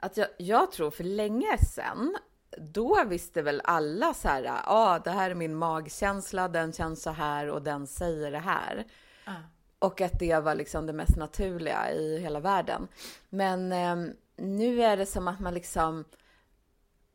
att 0.00 0.16
jag, 0.16 0.28
jag 0.36 0.72
tror 0.72 0.90
för 0.90 1.04
länge 1.04 1.58
sedan 1.58 2.16
då 2.58 3.04
visste 3.04 3.42
väl 3.42 3.60
alla 3.64 4.14
så 4.14 4.28
här, 4.28 4.42
ja, 4.42 4.62
ah, 4.66 4.98
det 4.98 5.10
här 5.10 5.30
är 5.30 5.34
min 5.34 5.54
magkänsla, 5.54 6.48
den 6.48 6.72
känns 6.72 7.02
så 7.02 7.10
här 7.10 7.48
och 7.48 7.62
den 7.62 7.86
säger 7.86 8.30
det 8.30 8.38
här. 8.38 8.86
Ah. 9.24 9.32
Och 9.78 10.00
att 10.00 10.18
det 10.18 10.40
var 10.40 10.54
liksom 10.54 10.86
det 10.86 10.92
mest 10.92 11.16
naturliga 11.16 11.92
i 11.92 12.18
hela 12.18 12.40
världen. 12.40 12.88
Men 13.28 13.72
eh, 13.72 14.14
nu 14.36 14.82
är 14.82 14.96
det 14.96 15.06
som 15.06 15.28
att 15.28 15.40
man 15.40 15.54
liksom, 15.54 16.04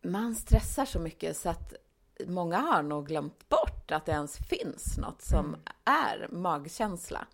man 0.03 0.35
stressar 0.35 0.85
så 0.85 0.99
mycket 0.99 1.37
så 1.37 1.49
att 1.49 1.73
många 2.27 2.57
har 2.57 2.83
nog 2.83 3.07
glömt 3.07 3.49
bort 3.49 3.91
att 3.91 4.05
det 4.05 4.11
ens 4.11 4.37
finns 4.37 4.97
något 4.97 5.21
som 5.21 5.55
är 5.85 6.27
magkänsla. 6.31 7.27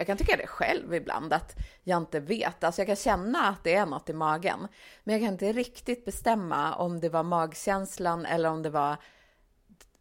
Jag 0.00 0.06
kan 0.06 0.16
tycka 0.16 0.36
det 0.36 0.46
själv 0.46 0.94
ibland, 0.94 1.32
att 1.32 1.56
jag 1.82 1.98
inte 1.98 2.20
vet. 2.20 2.64
Alltså 2.64 2.80
jag 2.80 2.86
kan 2.86 2.96
känna 2.96 3.48
att 3.48 3.64
det 3.64 3.74
är 3.74 3.86
något 3.86 4.08
i 4.08 4.12
magen, 4.12 4.68
men 5.04 5.12
jag 5.12 5.22
kan 5.22 5.32
inte 5.32 5.52
riktigt 5.52 6.04
bestämma 6.04 6.74
om 6.74 7.00
det 7.00 7.08
var 7.08 7.22
magkänslan 7.22 8.26
eller 8.26 8.50
om 8.50 8.62
det 8.62 8.70
var 8.70 8.96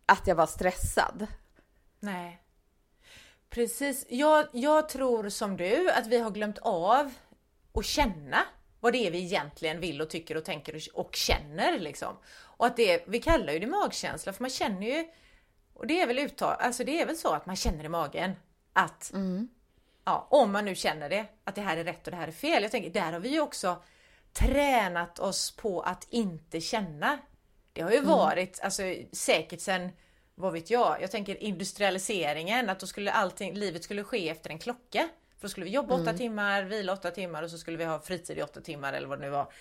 att 0.05 0.27
jag 0.27 0.35
var 0.35 0.45
stressad. 0.45 1.27
Nej. 1.99 2.41
Precis. 3.49 4.05
Jag, 4.09 4.47
jag 4.53 4.89
tror 4.89 5.29
som 5.29 5.57
du 5.57 5.91
att 5.91 6.07
vi 6.07 6.19
har 6.19 6.31
glömt 6.31 6.57
av 6.57 7.13
att 7.73 7.85
känna 7.85 8.45
vad 8.79 8.93
det 8.93 9.07
är 9.07 9.11
vi 9.11 9.23
egentligen 9.23 9.79
vill 9.79 10.01
och 10.01 10.09
tycker 10.09 10.37
och 10.37 10.45
tänker 10.45 10.75
och, 10.75 11.05
och 11.05 11.15
känner 11.15 11.79
liksom. 11.79 12.17
Och 12.41 12.65
att 12.65 12.77
det, 12.77 13.03
vi 13.07 13.19
kallar 13.19 13.53
ju 13.53 13.59
det 13.59 13.67
magkänsla 13.67 14.33
för 14.33 14.43
man 14.43 14.49
känner 14.49 14.87
ju, 14.87 15.07
och 15.73 15.87
det 15.87 16.01
är 16.01 16.07
väl 16.07 16.19
uttal, 16.19 16.55
alltså 16.59 16.83
det 16.83 17.01
är 17.01 17.05
väl 17.05 17.17
så 17.17 17.33
att 17.33 17.45
man 17.45 17.55
känner 17.55 17.83
i 17.83 17.89
magen 17.89 18.31
att, 18.73 19.11
ja, 20.09 20.27
om 20.29 20.51
man 20.51 20.65
nu 20.65 20.75
känner 20.75 21.09
det, 21.09 21.25
att 21.43 21.55
det 21.55 21.61
här 21.61 21.77
är 21.77 21.83
rätt 21.83 22.07
och 22.07 22.11
det 22.11 22.17
här 22.17 22.27
är 22.27 22.31
fel. 22.31 22.63
Jag 22.63 22.71
tänker, 22.71 22.89
där 22.89 23.11
har 23.11 23.19
vi 23.19 23.29
ju 23.29 23.41
också 23.41 23.83
tränat 24.33 25.19
oss 25.19 25.55
på 25.55 25.81
att 25.81 26.07
inte 26.09 26.61
känna. 26.61 27.17
Det 27.73 27.81
har 27.81 27.91
ju 27.91 28.01
varit, 28.01 28.59
alltså 28.63 28.83
säkert 29.11 29.61
sen, 29.61 29.89
vad 30.35 30.53
vet 30.53 30.69
jag, 30.69 31.01
jag 31.01 31.11
tänker 31.11 31.43
industrialiseringen, 31.43 32.69
att 32.69 32.79
då 32.79 32.87
skulle 32.87 33.11
allting, 33.11 33.53
livet 33.53 33.83
skulle 33.83 34.03
ske 34.03 34.29
efter 34.29 34.49
en 34.49 34.59
klocka. 34.59 35.09
För 35.37 35.41
då 35.41 35.49
skulle 35.49 35.63
vi 35.63 35.71
jobba 35.71 35.95
åtta 35.95 36.13
timmar, 36.13 36.63
vila 36.63 36.93
åtta 36.93 37.11
timmar 37.11 37.43
och 37.43 37.51
så 37.51 37.57
skulle 37.57 37.77
vi 37.77 37.85
ha 37.85 37.99
fritid 37.99 38.37
i 38.37 38.41
åtta 38.41 38.61
timmar 38.61 38.93
eller 38.93 39.07
vad 39.07 39.19
det 39.19 39.25
nu 39.25 39.29
var 39.29 39.53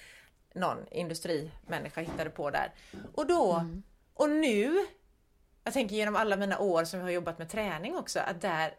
någon 0.54 0.88
industrimänniska 0.90 2.00
hittade 2.00 2.30
på 2.30 2.50
där. 2.50 2.72
Och 3.14 3.26
då, 3.26 3.66
och 4.14 4.30
nu, 4.30 4.86
jag 5.64 5.74
tänker 5.74 5.96
genom 5.96 6.16
alla 6.16 6.36
mina 6.36 6.58
år 6.58 6.84
som 6.84 6.98
jag 6.98 7.06
har 7.06 7.10
jobbat 7.10 7.38
med 7.38 7.48
träning 7.48 7.96
också, 7.96 8.20
att 8.20 8.40
där 8.40 8.74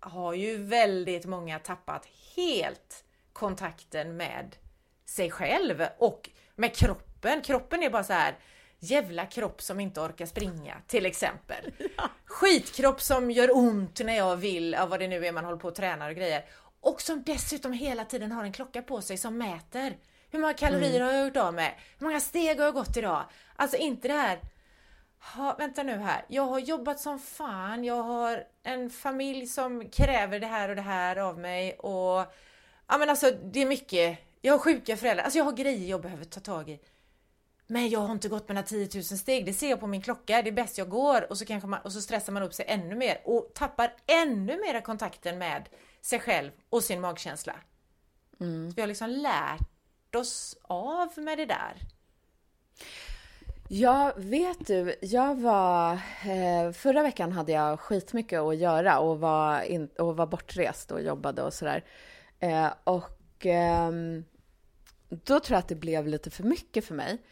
har 0.00 0.34
ju 0.34 0.56
väldigt 0.56 1.26
många 1.26 1.58
tappat 1.58 2.08
helt 2.36 3.04
kontakten 3.32 4.16
med 4.16 4.56
sig 5.06 5.30
själv 5.30 5.86
och 5.98 6.30
med 6.56 6.76
kroppen. 6.76 7.42
Kroppen 7.42 7.82
är 7.82 7.90
bara 7.90 8.04
så 8.04 8.12
här 8.12 8.38
jävla 8.78 9.26
kropp 9.26 9.62
som 9.62 9.80
inte 9.80 10.00
orkar 10.00 10.26
springa 10.26 10.76
till 10.86 11.06
exempel. 11.06 11.72
Skitkropp 12.24 13.00
som 13.00 13.30
gör 13.30 13.56
ont 13.56 14.00
när 14.04 14.16
jag 14.16 14.36
vill, 14.36 14.74
av 14.74 14.88
vad 14.88 15.00
det 15.00 15.08
nu 15.08 15.26
är 15.26 15.32
man 15.32 15.44
håller 15.44 15.58
på 15.58 15.68
och 15.68 15.74
tränar 15.74 16.10
och 16.10 16.16
grejer. 16.16 16.44
Och 16.80 17.00
som 17.00 17.22
dessutom 17.22 17.72
hela 17.72 18.04
tiden 18.04 18.32
har 18.32 18.44
en 18.44 18.52
klocka 18.52 18.82
på 18.82 19.02
sig 19.02 19.16
som 19.16 19.38
mäter. 19.38 19.96
Hur 20.30 20.38
många 20.38 20.54
kalorier 20.54 21.00
har 21.00 21.12
jag 21.12 21.26
gjort 21.26 21.36
av 21.36 21.54
med? 21.54 21.74
Hur 21.98 22.06
många 22.06 22.20
steg 22.20 22.58
har 22.58 22.64
jag 22.64 22.74
gått 22.74 22.96
idag? 22.96 23.24
Alltså 23.56 23.76
inte 23.76 24.08
det 24.08 24.14
här 24.14 24.40
ha, 25.20 25.54
vänta 25.58 25.82
nu 25.82 25.96
här. 25.96 26.24
Jag 26.28 26.42
har 26.42 26.58
jobbat 26.58 27.00
som 27.00 27.18
fan. 27.18 27.84
Jag 27.84 28.02
har 28.02 28.44
en 28.62 28.90
familj 28.90 29.46
som 29.46 29.88
kräver 29.88 30.40
det 30.40 30.46
här 30.46 30.68
och 30.68 30.76
det 30.76 30.82
här 30.82 31.16
av 31.16 31.38
mig 31.38 31.74
och 31.74 32.32
ja, 32.86 32.98
men 32.98 33.10
alltså 33.10 33.30
det 33.30 33.62
är 33.62 33.66
mycket. 33.66 34.18
Jag 34.40 34.52
har 34.52 34.58
sjuka 34.58 34.96
föräldrar. 34.96 35.24
Alltså 35.24 35.38
jag 35.38 35.44
har 35.44 35.52
grejer 35.52 35.90
jag 35.90 36.02
behöver 36.02 36.24
ta 36.24 36.40
tag 36.40 36.70
i. 36.70 36.80
Men 37.66 37.88
jag 37.88 38.00
har 38.00 38.12
inte 38.12 38.28
gått 38.28 38.48
mina 38.48 38.62
10 38.62 38.88
000 38.94 39.04
steg. 39.04 39.46
Det 39.46 39.52
ser 39.52 39.70
jag 39.70 39.80
på 39.80 39.86
min 39.86 40.02
klocka. 40.02 40.42
Det 40.42 40.50
är 40.50 40.52
bäst 40.52 40.78
jag 40.78 40.88
går 40.88 41.30
och 41.30 41.38
så 41.38 41.44
kanske 41.44 41.68
man 41.68 41.80
och 41.80 41.92
så 41.92 42.00
stressar 42.00 42.32
man 42.32 42.42
upp 42.42 42.54
sig 42.54 42.64
ännu 42.68 42.94
mer 42.94 43.20
och 43.24 43.50
tappar 43.54 43.94
ännu 44.06 44.60
mer 44.60 44.80
kontakten 44.80 45.38
med 45.38 45.68
sig 46.00 46.20
själv 46.20 46.50
och 46.70 46.84
sin 46.84 47.00
magkänsla. 47.00 47.56
Så 48.38 48.74
vi 48.76 48.80
har 48.82 48.86
liksom 48.86 49.10
lärt 49.10 50.14
oss 50.14 50.56
av 50.62 51.08
med 51.16 51.38
det 51.38 51.46
där. 51.46 51.76
Ja, 53.72 54.12
vet 54.16 54.66
du, 54.66 54.94
jag 55.00 55.40
var... 55.40 55.92
Eh, 56.24 56.72
förra 56.72 57.02
veckan 57.02 57.32
hade 57.32 57.52
jag 57.52 57.80
skitmycket 57.80 58.40
att 58.40 58.56
göra 58.56 58.98
och 58.98 59.20
var, 59.20 59.62
in, 59.62 59.88
och 59.98 60.16
var 60.16 60.26
bortrest 60.26 60.90
och 60.90 61.02
jobbade 61.02 61.42
och 61.42 61.54
sådär. 61.54 61.84
Eh, 62.38 62.68
och 62.84 63.46
ehm, 63.46 64.24
då 65.08 65.40
tror 65.40 65.54
jag 65.54 65.58
att 65.58 65.68
det 65.68 65.74
blev 65.74 66.06
lite 66.06 66.30
för 66.30 66.44
mycket 66.44 66.84
för 66.84 66.94
mig. 66.94 67.22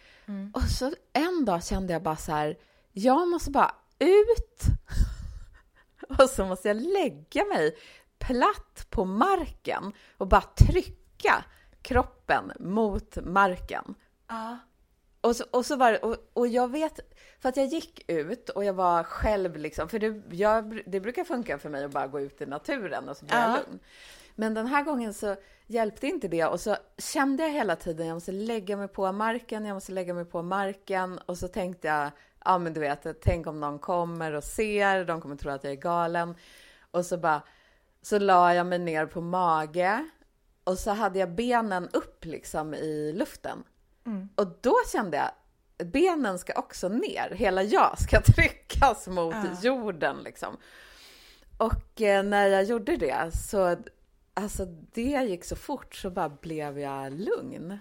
Och 0.54 0.62
så 0.62 0.92
en 1.12 1.44
dag 1.44 1.64
kände 1.64 1.92
jag 1.92 2.02
bara 2.02 2.16
så 2.16 2.32
här, 2.32 2.58
jag 2.92 3.28
måste 3.28 3.50
bara 3.50 3.74
ut. 3.98 4.62
och 6.18 6.28
så 6.30 6.46
måste 6.46 6.68
jag 6.68 6.76
lägga 6.76 7.44
mig 7.44 7.76
platt 8.18 8.86
på 8.90 9.04
marken 9.04 9.92
och 10.18 10.28
bara 10.28 10.44
trycka 10.68 11.44
kroppen 11.82 12.52
mot 12.58 13.18
marken. 13.24 13.94
Ja. 14.28 14.58
Och 15.28 15.36
så, 15.36 15.44
och 15.50 15.66
så 15.66 15.76
var 15.76 15.92
det, 15.92 15.98
och, 15.98 16.16
och 16.32 16.48
jag 16.48 16.70
vet, 16.70 17.00
för 17.40 17.48
att 17.48 17.56
jag 17.56 17.66
gick 17.66 18.10
ut 18.10 18.48
och 18.48 18.64
jag 18.64 18.72
var 18.72 19.02
själv 19.02 19.56
liksom, 19.56 19.88
för 19.88 19.98
det, 19.98 20.22
jag, 20.30 20.80
det 20.86 21.00
brukar 21.00 21.24
funka 21.24 21.58
för 21.58 21.68
mig 21.68 21.84
att 21.84 21.90
bara 21.90 22.06
gå 22.06 22.20
ut 22.20 22.40
i 22.40 22.46
naturen 22.46 23.08
och 23.08 23.16
så 23.16 23.24
blir 23.24 23.36
jag 23.36 23.50
Ja. 23.50 23.56
lugn. 23.56 23.78
Men 24.34 24.54
den 24.54 24.66
här 24.66 24.82
gången 24.82 25.14
så 25.14 25.36
hjälpte 25.66 26.06
inte 26.06 26.28
det 26.28 26.44
och 26.44 26.60
så 26.60 26.76
kände 26.98 27.42
jag 27.42 27.50
hela 27.50 27.76
tiden, 27.76 28.06
jag 28.06 28.14
måste 28.14 28.32
lägga 28.32 28.76
mig 28.76 28.88
på 28.88 29.12
marken, 29.12 29.64
jag 29.64 29.74
måste 29.74 29.92
lägga 29.92 30.14
mig 30.14 30.24
på 30.24 30.42
marken 30.42 31.18
och 31.18 31.38
så 31.38 31.48
tänkte 31.48 31.88
jag, 31.88 32.10
ja 32.44 32.58
men 32.58 32.72
du 32.74 32.80
vet, 32.80 33.06
tänk 33.22 33.46
om 33.46 33.60
någon 33.60 33.78
kommer 33.78 34.32
och 34.32 34.44
ser, 34.44 35.04
de 35.04 35.20
kommer 35.20 35.36
tro 35.36 35.50
att 35.50 35.64
jag 35.64 35.72
är 35.72 35.76
galen. 35.76 36.34
Och 36.90 37.06
så 37.06 37.16
bara, 37.16 37.42
så 38.02 38.18
la 38.18 38.54
jag 38.54 38.66
mig 38.66 38.78
ner 38.78 39.06
på 39.06 39.20
mage 39.20 40.04
och 40.64 40.78
så 40.78 40.90
hade 40.90 41.18
jag 41.18 41.30
benen 41.34 41.88
upp 41.92 42.24
liksom 42.24 42.74
i 42.74 43.12
luften. 43.12 43.64
Och 44.34 44.58
då 44.60 44.74
kände 44.92 45.16
jag, 45.16 45.30
benen 45.88 46.38
ska 46.38 46.52
också 46.52 46.88
ner, 46.88 47.30
hela 47.30 47.62
jag 47.62 48.00
ska 48.00 48.20
tryckas 48.34 49.06
mot 49.08 49.34
Ja. 49.34 49.44
jorden 49.62 50.16
liksom. 50.24 50.56
Och 51.58 52.00
eh, 52.00 52.22
när 52.22 52.46
jag 52.48 52.64
gjorde 52.64 52.96
det 52.96 53.30
så, 53.50 53.76
alltså 54.34 54.64
det 54.92 55.02
gick 55.28 55.44
så 55.44 55.56
fort 55.56 55.94
så 55.94 56.10
bara 56.10 56.28
blev 56.28 56.78
jag 56.78 57.12
lugn. 57.12 57.78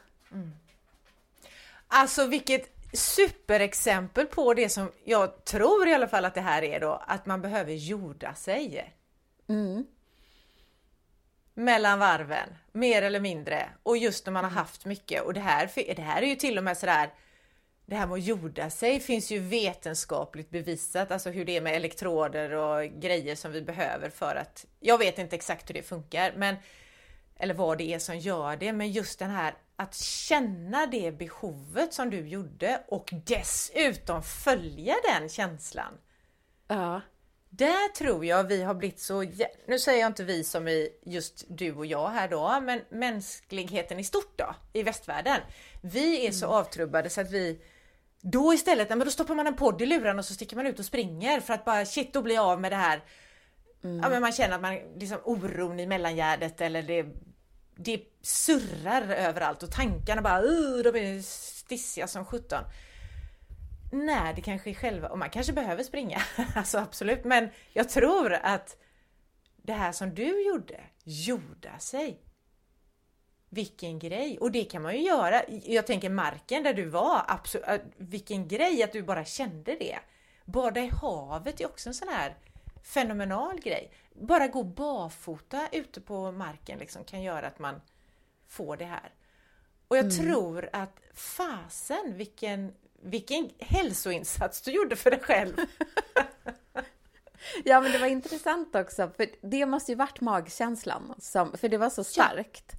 Alltså 1.88 2.26
vilket 2.28 2.70
superexempel 2.94 4.26
på 4.26 4.54
det 4.54 4.70
som 4.70 4.92
jag 5.04 5.46
tror 5.46 5.88
i 5.88 5.94
alla 5.94 6.08
fall 6.08 6.26
att 6.26 6.36
det 6.36 6.42
här 6.42 6.64
är 6.64 6.80
då, 6.80 7.04
att 7.08 7.26
man 7.26 7.42
behöver 7.42 7.74
jorda 7.74 8.34
sig 8.34 8.94
mellan 11.58 12.00
varven, 12.00 12.50
mer 12.72 13.02
eller 13.02 13.20
mindre. 13.20 13.70
Och 13.84 13.98
just 13.98 14.26
när 14.26 14.34
man 14.34 14.44
har 14.44 14.52
haft 14.52 14.86
mycket. 14.86 15.24
Och 15.24 15.34
det 15.34 15.40
här, 15.40 15.72
det 15.96 16.02
här 16.02 16.22
är 16.22 16.28
ju 16.28 16.36
till 16.36 16.58
och 16.58 16.64
med 16.64 16.78
sådär 16.78 17.10
det 17.86 17.96
här 17.96 18.08
med 18.08 18.14
att 18.14 18.24
jorda 18.24 18.70
sig 18.70 19.00
finns 19.00 19.32
ju 19.32 19.40
vetenskapligt 19.40 20.50
bevisat, 20.50 21.12
alltså 21.12 21.30
hur 21.30 21.46
det 21.46 21.58
är 21.58 21.62
med 21.62 21.76
elektroder 21.76 22.52
och 22.52 22.84
grejer 22.84 23.36
som 23.36 23.52
vi 23.52 23.62
behöver 23.62 24.10
för 24.10 24.36
att, 24.36 24.66
jag 24.80 24.98
vet 24.98 25.20
inte 25.20 25.36
exakt 25.36 25.70
hur 25.70 25.74
det 25.74 25.84
funkar, 25.84 26.34
men 26.38 26.56
eller 27.36 27.54
vad 27.54 27.78
det 27.78 27.94
är 27.94 28.00
som 28.00 28.18
gör 28.18 28.56
det, 28.56 28.74
men 28.74 28.92
just 28.92 29.20
den 29.20 29.30
här 29.30 29.54
att 29.76 29.96
känna 29.96 30.86
det 30.86 31.12
behovet 31.12 31.94
som 31.94 32.10
du 32.10 32.28
gjorde 32.28 32.84
och 32.88 33.10
dessutom 33.26 34.24
följa 34.24 34.96
den 35.12 35.30
känslan. 35.30 35.94
Ja. 36.68 37.02
Där 37.50 37.94
tror 37.94 38.26
jag 38.26 38.44
vi 38.44 38.64
har 38.64 38.74
blivit 38.74 39.00
så, 39.00 39.26
nu 39.68 39.80
säger 39.80 40.00
jag 40.00 40.10
inte 40.10 40.24
vi 40.24 40.44
som 40.44 40.68
är 40.68 40.88
just 41.06 41.46
du 41.48 41.74
och 41.74 41.86
jag 41.86 42.10
här 42.10 42.28
då, 42.28 42.60
men 42.62 42.82
mänskligheten 42.90 44.00
i 44.00 44.04
stort 44.04 44.34
då, 44.36 44.56
i 44.74 44.84
västvärlden. 44.84 45.42
Vi 45.82 46.28
är 46.28 46.32
så 46.32 46.46
mm. 46.46 46.58
avtrubbade 46.58 47.10
så 47.10 47.22
att 47.22 47.32
vi 47.32 47.60
då 48.22 48.54
istället, 48.54 48.90
men 48.90 49.00
då 49.00 49.12
stoppar 49.12 49.36
man 49.36 49.48
en 49.48 49.56
podd 49.56 49.82
i 49.82 49.86
luren 49.86 50.20
och 50.20 50.26
så 50.26 50.34
sticker 50.34 50.56
man 50.56 50.68
ut 50.68 50.80
och 50.80 50.86
springer 50.86 51.40
för 51.40 51.54
att 51.54 51.66
bara 51.66 51.86
shit, 51.86 52.14
då 52.14 52.22
bli 52.22 52.38
av 52.38 52.62
med 52.62 52.72
det 52.72 52.76
här. 52.76 53.04
Mm. 53.84 54.00
Ja, 54.04 54.10
men 54.10 54.22
man 54.22 54.32
känner 54.32 54.56
att 54.56 54.62
man 54.62 54.80
liksom 54.96 55.18
oron 55.24 55.80
i 55.80 55.88
mellangärdet 55.88 56.62
eller 56.62 56.84
det, 56.84 57.06
det 57.76 58.02
surrar 58.22 59.02
överallt 59.02 59.64
och 59.64 59.72
tankarna 59.72 60.22
bara 60.22 60.42
uh, 60.42 60.84
de 60.84 60.96
är 60.96 61.22
stissiga 61.22 62.08
som 62.08 62.26
sjutton. 62.26 62.64
Nej, 64.06 64.34
det 64.36 64.42
kanske 64.42 64.70
är 64.70 64.74
själva, 64.74 65.10
och 65.10 65.18
man 65.18 65.30
kanske 65.30 65.54
behöver 65.54 65.84
springa, 65.84 66.22
alltså 66.56 66.78
absolut, 66.78 67.24
men 67.24 67.50
jag 67.74 67.90
tror 67.90 68.34
att 68.34 68.78
det 69.56 69.74
här 69.74 69.92
som 69.92 70.16
du 70.16 70.48
gjorde, 70.48 70.80
jorda 71.04 71.80
sig. 71.80 72.22
Vilken 73.50 74.00
grej! 74.00 74.38
Och 74.40 74.52
det 74.52 74.64
kan 74.64 74.82
man 74.82 74.96
ju 74.96 75.02
göra. 75.02 75.42
Jag 75.48 75.88
tänker 75.88 76.10
marken 76.10 76.64
där 76.64 76.74
du 76.74 76.86
var, 76.86 77.26
absolut, 77.28 77.68
äh, 77.68 77.80
vilken 77.98 78.48
grej 78.48 78.84
att 78.84 78.94
du 78.94 79.04
bara 79.04 79.26
kände 79.26 79.76
det. 79.76 80.00
Bada 80.46 80.82
i 80.82 80.92
havet 81.02 81.62
är 81.62 81.66
också 81.66 81.90
en 81.90 81.94
sån 81.94 82.08
här 82.08 82.38
fenomenal 82.84 83.60
grej. 83.60 83.92
Bara 84.14 84.48
gå 84.48 84.64
barfota 84.64 85.68
ute 85.72 86.02
på 86.02 86.32
marken 86.32 86.80
liksom 86.80 87.04
kan 87.04 87.22
göra 87.22 87.48
att 87.48 87.60
man 87.60 87.82
får 88.48 88.78
det 88.78 88.86
här. 88.86 89.14
Och 89.88 89.98
jag 89.98 90.06
mm. 90.06 90.18
tror 90.18 90.70
att 90.74 91.00
fasen 91.14 92.14
vilken, 92.18 92.74
vilken 93.02 93.50
hälsoinsats 93.60 94.62
du 94.62 94.72
gjorde 94.72 94.96
för 94.96 95.12
dig 95.12 95.20
själv. 95.20 95.56
ja 97.66 97.82
men 97.82 97.92
det 97.92 97.98
var 97.98 98.08
intressant 98.08 98.76
också, 98.76 99.12
för 99.18 99.28
det 99.42 99.66
måste 99.66 99.92
ju 99.92 99.96
varit 99.96 100.22
magkänslan, 100.22 101.14
som, 101.20 101.58
för 101.58 101.70
det 101.70 101.78
var 101.78 101.90
så 101.90 102.04
starkt. 102.04 102.66
Ja. 102.72 102.78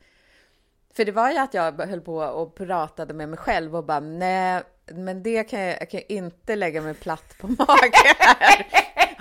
För 0.98 1.04
det 1.04 1.12
var 1.12 1.30
ju 1.30 1.38
att 1.38 1.54
jag 1.54 1.80
höll 1.80 2.00
på 2.00 2.16
och 2.16 2.54
pratade 2.54 3.14
med 3.14 3.28
mig 3.28 3.38
själv 3.38 3.76
och 3.76 3.84
bara 3.84 4.00
nej, 4.00 4.62
men 4.86 5.22
det 5.22 5.44
kan 5.44 5.60
jag, 5.60 5.80
jag 5.80 5.90
kan 5.90 6.00
inte 6.08 6.56
lägga 6.56 6.82
mig 6.82 6.94
platt 6.94 7.34
på 7.40 7.48
mage 7.48 8.16
här. 8.18 8.66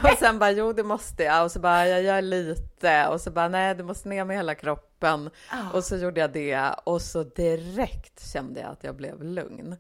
Och 0.12 0.18
sen 0.20 0.40
bara 0.40 0.52
jo, 0.52 0.74
det 0.74 0.84
måste 0.84 1.24
jag. 1.24 1.44
Och 1.44 1.52
så 1.52 1.60
bara 1.60 1.88
jag 1.88 2.04
gör 2.04 2.22
lite 2.22 3.08
och 3.08 3.22
så 3.22 3.32
bara 3.32 3.48
nej, 3.48 3.76
du 3.76 3.84
måste 3.84 4.10
ner 4.10 4.26
med 4.26 4.38
hela 4.38 4.56
kroppen. 4.56 5.30
Oh. 5.52 5.76
Och 5.76 5.84
så 5.84 5.98
gjorde 5.98 6.22
jag 6.22 6.32
det 6.32 6.76
och 6.84 7.02
så 7.02 7.24
direkt 7.24 8.32
kände 8.34 8.60
jag 8.60 8.72
att 8.72 8.84
jag 8.84 8.96
blev 8.96 9.24
lugn. 9.24 9.76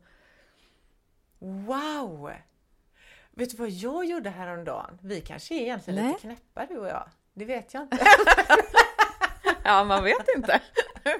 Wow! 1.39 2.31
Vet 3.31 3.51
du 3.51 3.57
vad 3.57 3.69
jag 3.69 4.05
gjorde 4.05 4.29
häromdagen? 4.29 4.99
Vi 5.01 5.21
kanske 5.21 5.55
är 5.55 5.61
egentligen 5.61 6.03
nej. 6.03 6.07
lite 6.07 6.21
knäppa 6.21 6.65
du 6.65 6.79
och 6.79 6.87
jag. 6.87 7.09
Det 7.33 7.45
vet 7.45 7.73
jag 7.73 7.83
inte. 7.83 8.05
ja, 9.63 9.83
man 9.83 10.03
vet 10.03 10.27
inte. 10.35 10.61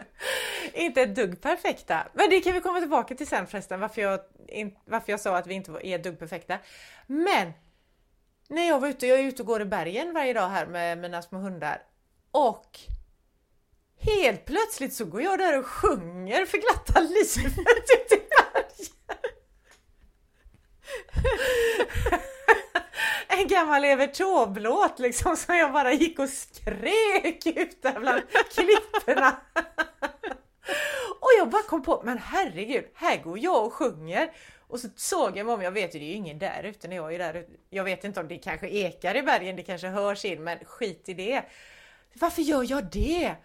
inte 0.73 1.01
ett 1.01 1.15
dugg 1.15 1.41
perfekta. 1.41 2.07
Men 2.13 2.29
det 2.29 2.39
kan 2.39 2.53
vi 2.53 2.61
komma 2.61 2.79
tillbaka 2.79 3.15
till 3.15 3.27
sen 3.27 3.47
förresten, 3.47 3.79
varför 3.79 4.01
jag, 4.01 4.19
in, 4.47 4.75
varför 4.85 5.11
jag 5.11 5.19
sa 5.19 5.37
att 5.37 5.47
vi 5.47 5.53
inte 5.53 5.71
är 5.71 5.95
ett 5.95 6.03
dugg 6.03 6.19
perfekta. 6.19 6.57
Men 7.07 7.53
när 8.49 8.67
jag 8.67 8.79
var 8.79 8.87
ute, 8.87 9.07
jag 9.07 9.19
är 9.19 9.23
ute 9.23 9.41
och 9.41 9.47
går 9.47 9.61
i 9.61 9.65
bergen 9.65 10.13
varje 10.13 10.33
dag 10.33 10.49
här 10.49 10.65
med 10.65 10.97
mina 10.97 11.21
små 11.21 11.39
hundar 11.39 11.81
och 12.31 12.79
helt 13.99 14.45
plötsligt 14.45 14.93
så 14.93 15.05
går 15.05 15.21
jag 15.21 15.39
där 15.39 15.59
och 15.59 15.65
sjunger 15.65 16.45
för 16.45 16.57
glatta 16.57 16.99
livet 16.99 17.55
bergen. 17.55 18.21
en 23.27 23.47
gammal 23.47 23.83
Evert 23.83 24.13
Taube-låt 24.13 24.99
liksom 24.99 25.37
som 25.37 25.55
jag 25.55 25.73
bara 25.73 25.93
gick 25.93 26.19
och 26.19 26.29
skrek 26.29 27.45
ut 27.45 27.81
där 27.81 27.99
bland 27.99 28.21
klipporna. 28.29 29.37
och 31.19 31.29
jag 31.39 31.49
bara 31.49 31.63
kom 31.63 31.83
på, 31.83 32.01
men 32.05 32.17
herregud, 32.17 32.85
här 32.93 33.23
går 33.23 33.39
jag 33.39 33.65
och 33.65 33.73
sjunger. 33.73 34.31
Och 34.69 34.79
så 34.79 34.87
såg 34.95 35.37
jag 35.37 35.45
mig 35.45 35.55
om, 35.55 35.61
jag 35.61 35.71
vet 35.71 35.95
ju 35.95 35.99
det 35.99 36.05
är 36.05 36.09
ju 36.09 36.13
ingen 36.13 36.39
där 36.39 36.63
ute 36.63 36.87
när 36.87 36.95
jag 36.95 37.13
är 37.13 37.19
där 37.19 37.33
ute. 37.33 37.51
Jag 37.69 37.83
vet 37.83 38.03
inte 38.03 38.19
om 38.19 38.27
det 38.27 38.37
kanske 38.37 38.67
ekar 38.67 39.15
i 39.15 39.21
bergen, 39.21 39.55
det 39.55 39.63
kanske 39.63 39.87
hörs 39.87 40.25
in, 40.25 40.43
men 40.43 40.65
skit 40.65 41.09
i 41.09 41.13
det. 41.13 41.43
Varför 42.13 42.41
gör 42.41 42.65
jag 42.69 42.91
det? 42.91 43.35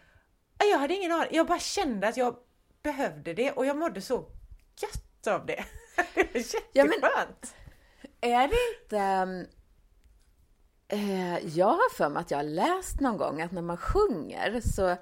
Jag 0.59 0.79
hade 0.79 0.95
ingen 0.95 1.13
aning, 1.13 1.29
jag 1.31 1.47
bara 1.47 1.59
kände 1.59 2.09
att 2.09 2.17
jag 2.17 2.37
behövde 2.83 3.35
det 3.35 3.53
och 3.53 3.67
jag 3.67 3.77
mådde 3.77 4.01
så 4.01 4.15
gött 4.81 5.12
av 5.27 5.47
det. 5.47 5.65
Det 6.15 6.35
var 6.35 6.41
jätteskönt! 6.73 7.55
Ja, 8.21 8.21
men, 8.21 8.33
är 8.33 8.49
det 8.49 8.57
inte 8.83 8.97
um, 8.97 9.47
Eh, 10.93 11.47
jag 11.57 11.67
har 11.67 11.95
för 11.95 12.09
mig 12.09 12.21
att 12.21 12.31
jag 12.31 12.39
har 12.39 12.45
läst 12.45 13.01
någon 13.01 13.17
gång 13.17 13.43
att 13.43 13.53
när 13.53 13.63
man 13.63 13.77
sjunger 13.77 14.61
så 14.61 14.97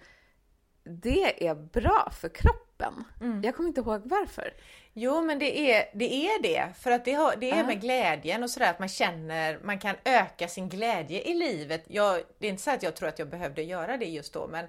det 0.85 1.47
är 1.47 1.55
bra 1.55 2.13
för 2.21 2.29
kroppen. 2.29 3.05
Mm. 3.21 3.43
Jag 3.43 3.57
kommer 3.57 3.69
inte 3.69 3.81
ihåg 3.81 4.01
varför. 4.05 4.55
Jo, 4.93 5.23
men 5.23 5.39
det 5.39 5.73
är 5.73 5.91
det, 5.95 6.27
är 6.27 6.43
det. 6.43 6.69
för 6.79 6.91
att 6.91 7.05
det, 7.05 7.13
har, 7.13 7.37
det 7.37 7.51
är 7.51 7.65
med 7.65 7.81
glädjen 7.81 8.43
och 8.43 8.51
sådär 8.51 8.71
att 8.71 8.79
man 8.79 8.89
känner, 8.89 9.59
man 9.63 9.79
kan 9.79 9.97
öka 10.05 10.49
sin 10.49 10.69
glädje 10.69 11.23
i 11.23 11.35
livet. 11.35 11.85
Jag, 11.89 12.23
det 12.39 12.47
är 12.47 12.51
inte 12.51 12.63
så 12.63 12.71
att 12.71 12.83
jag 12.83 12.97
tror 12.97 13.09
att 13.09 13.19
jag 13.19 13.29
behövde 13.29 13.63
göra 13.63 13.97
det 13.97 14.07
just 14.07 14.33
då, 14.33 14.49
men 14.49 14.67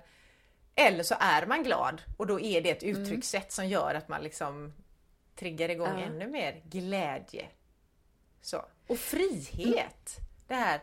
eller 0.76 1.04
så 1.04 1.16
är 1.20 1.46
man 1.46 1.64
glad 1.64 2.02
och 2.18 2.28
då 2.28 2.40
är 2.40 2.62
det 2.62 2.70
ett 2.72 2.84
mm. 2.84 3.02
uttryckssätt 3.02 3.42
mm. 3.42 3.50
som 3.50 3.68
gör 3.68 3.96
att 3.96 4.08
man 4.08 4.24
liksom 4.24 4.74
triggar 5.42 5.70
igång 5.70 6.00
ja. 6.00 6.06
ännu 6.06 6.28
mer 6.28 6.62
glädje. 6.66 7.46
Så. 8.42 8.66
Och 8.88 8.98
frihet! 8.98 10.18
Det 10.48 10.56
här 10.56 10.82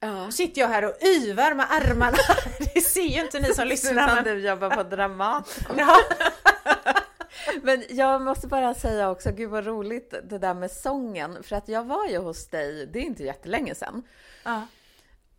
Ja. 0.00 0.26
Nu 0.26 0.32
sitter 0.32 0.60
jag 0.60 0.68
här 0.68 0.84
och 0.84 1.02
yvar 1.02 1.54
med 1.54 1.66
armarna. 1.70 2.16
Det 2.74 2.80
ser 2.80 3.02
ju 3.02 3.20
inte 3.20 3.40
ni 3.40 3.54
som 3.54 3.66
lyssnar. 3.66 4.14
Men... 4.14 4.24
Du 4.24 4.46
jobbar 4.46 4.70
på 4.70 4.82
Dramaten. 4.82 5.76
Ja. 5.78 5.96
Men 7.62 7.84
jag 7.88 8.22
måste 8.22 8.46
bara 8.46 8.74
säga 8.74 9.10
också, 9.10 9.32
gud 9.32 9.50
vad 9.50 9.66
roligt 9.66 10.14
det 10.24 10.38
där 10.38 10.54
med 10.54 10.70
sången. 10.70 11.42
För 11.42 11.56
att 11.56 11.68
jag 11.68 11.84
var 11.84 12.06
ju 12.06 12.18
hos 12.18 12.46
dig, 12.46 12.86
det 12.86 12.98
är 12.98 13.02
inte 13.02 13.24
jättelänge 13.24 13.74
sedan. 13.74 14.02
Ja. 14.44 14.66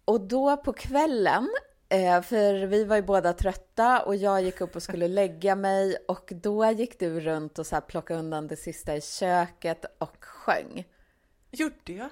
Och 0.05 0.21
då 0.21 0.57
på 0.57 0.73
kvällen, 0.73 1.49
eh, 1.91 2.21
för 2.21 2.65
vi 2.65 2.83
var 2.83 2.95
ju 2.95 3.01
båda 3.01 3.33
trötta 3.33 4.01
och 4.01 4.15
jag 4.15 4.41
gick 4.41 4.61
upp 4.61 4.75
och 4.75 4.83
skulle 4.83 5.07
lägga 5.07 5.55
mig 5.55 5.97
och 6.07 6.33
då 6.35 6.65
gick 6.65 6.99
du 6.99 7.19
runt 7.19 7.59
och 7.59 7.67
så 7.67 7.75
här 7.75 7.81
plockade 7.81 8.19
undan 8.19 8.47
det 8.47 8.55
sista 8.55 8.95
i 8.95 9.01
köket 9.01 9.85
och 9.97 10.17
sjöng. 10.25 10.87
Gjorde 11.51 11.93
jag? 11.93 12.09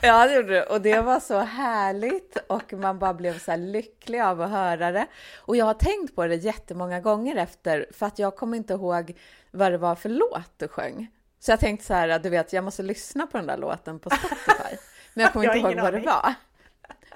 Ja, 0.00 0.26
det 0.26 0.34
gjorde 0.34 0.48
du. 0.48 0.62
Och 0.62 0.80
det 0.80 1.00
var 1.00 1.20
så 1.20 1.38
härligt 1.38 2.36
och 2.46 2.72
man 2.72 2.98
bara 2.98 3.14
blev 3.14 3.38
så 3.38 3.50
här 3.50 3.58
lycklig 3.58 4.20
av 4.20 4.40
att 4.40 4.50
höra 4.50 4.92
det. 4.92 5.06
Och 5.36 5.56
jag 5.56 5.64
har 5.64 5.74
tänkt 5.74 6.14
på 6.14 6.26
det 6.26 6.36
jättemånga 6.36 7.00
gånger 7.00 7.36
efter, 7.36 7.86
för 7.92 8.06
att 8.06 8.18
jag 8.18 8.36
kommer 8.36 8.56
inte 8.56 8.72
ihåg 8.72 9.16
vad 9.50 9.72
det 9.72 9.78
var 9.78 9.94
för 9.94 10.08
låt 10.08 10.50
du 10.56 10.68
sjöng. 10.68 11.10
Så 11.38 11.52
jag 11.52 11.60
tänkte 11.60 11.86
så 11.86 11.94
här, 11.94 12.18
du 12.18 12.28
vet, 12.28 12.52
jag 12.52 12.64
måste 12.64 12.82
lyssna 12.82 13.26
på 13.26 13.36
den 13.38 13.46
där 13.46 13.56
låten 13.56 13.98
på 13.98 14.10
Spotify. 14.10 14.76
Men 15.14 15.22
jag 15.22 15.32
kommer 15.32 15.56
inte 15.56 15.58
ihåg 15.58 15.80
vad 15.80 15.92
det 15.94 16.00
var. 16.00 16.34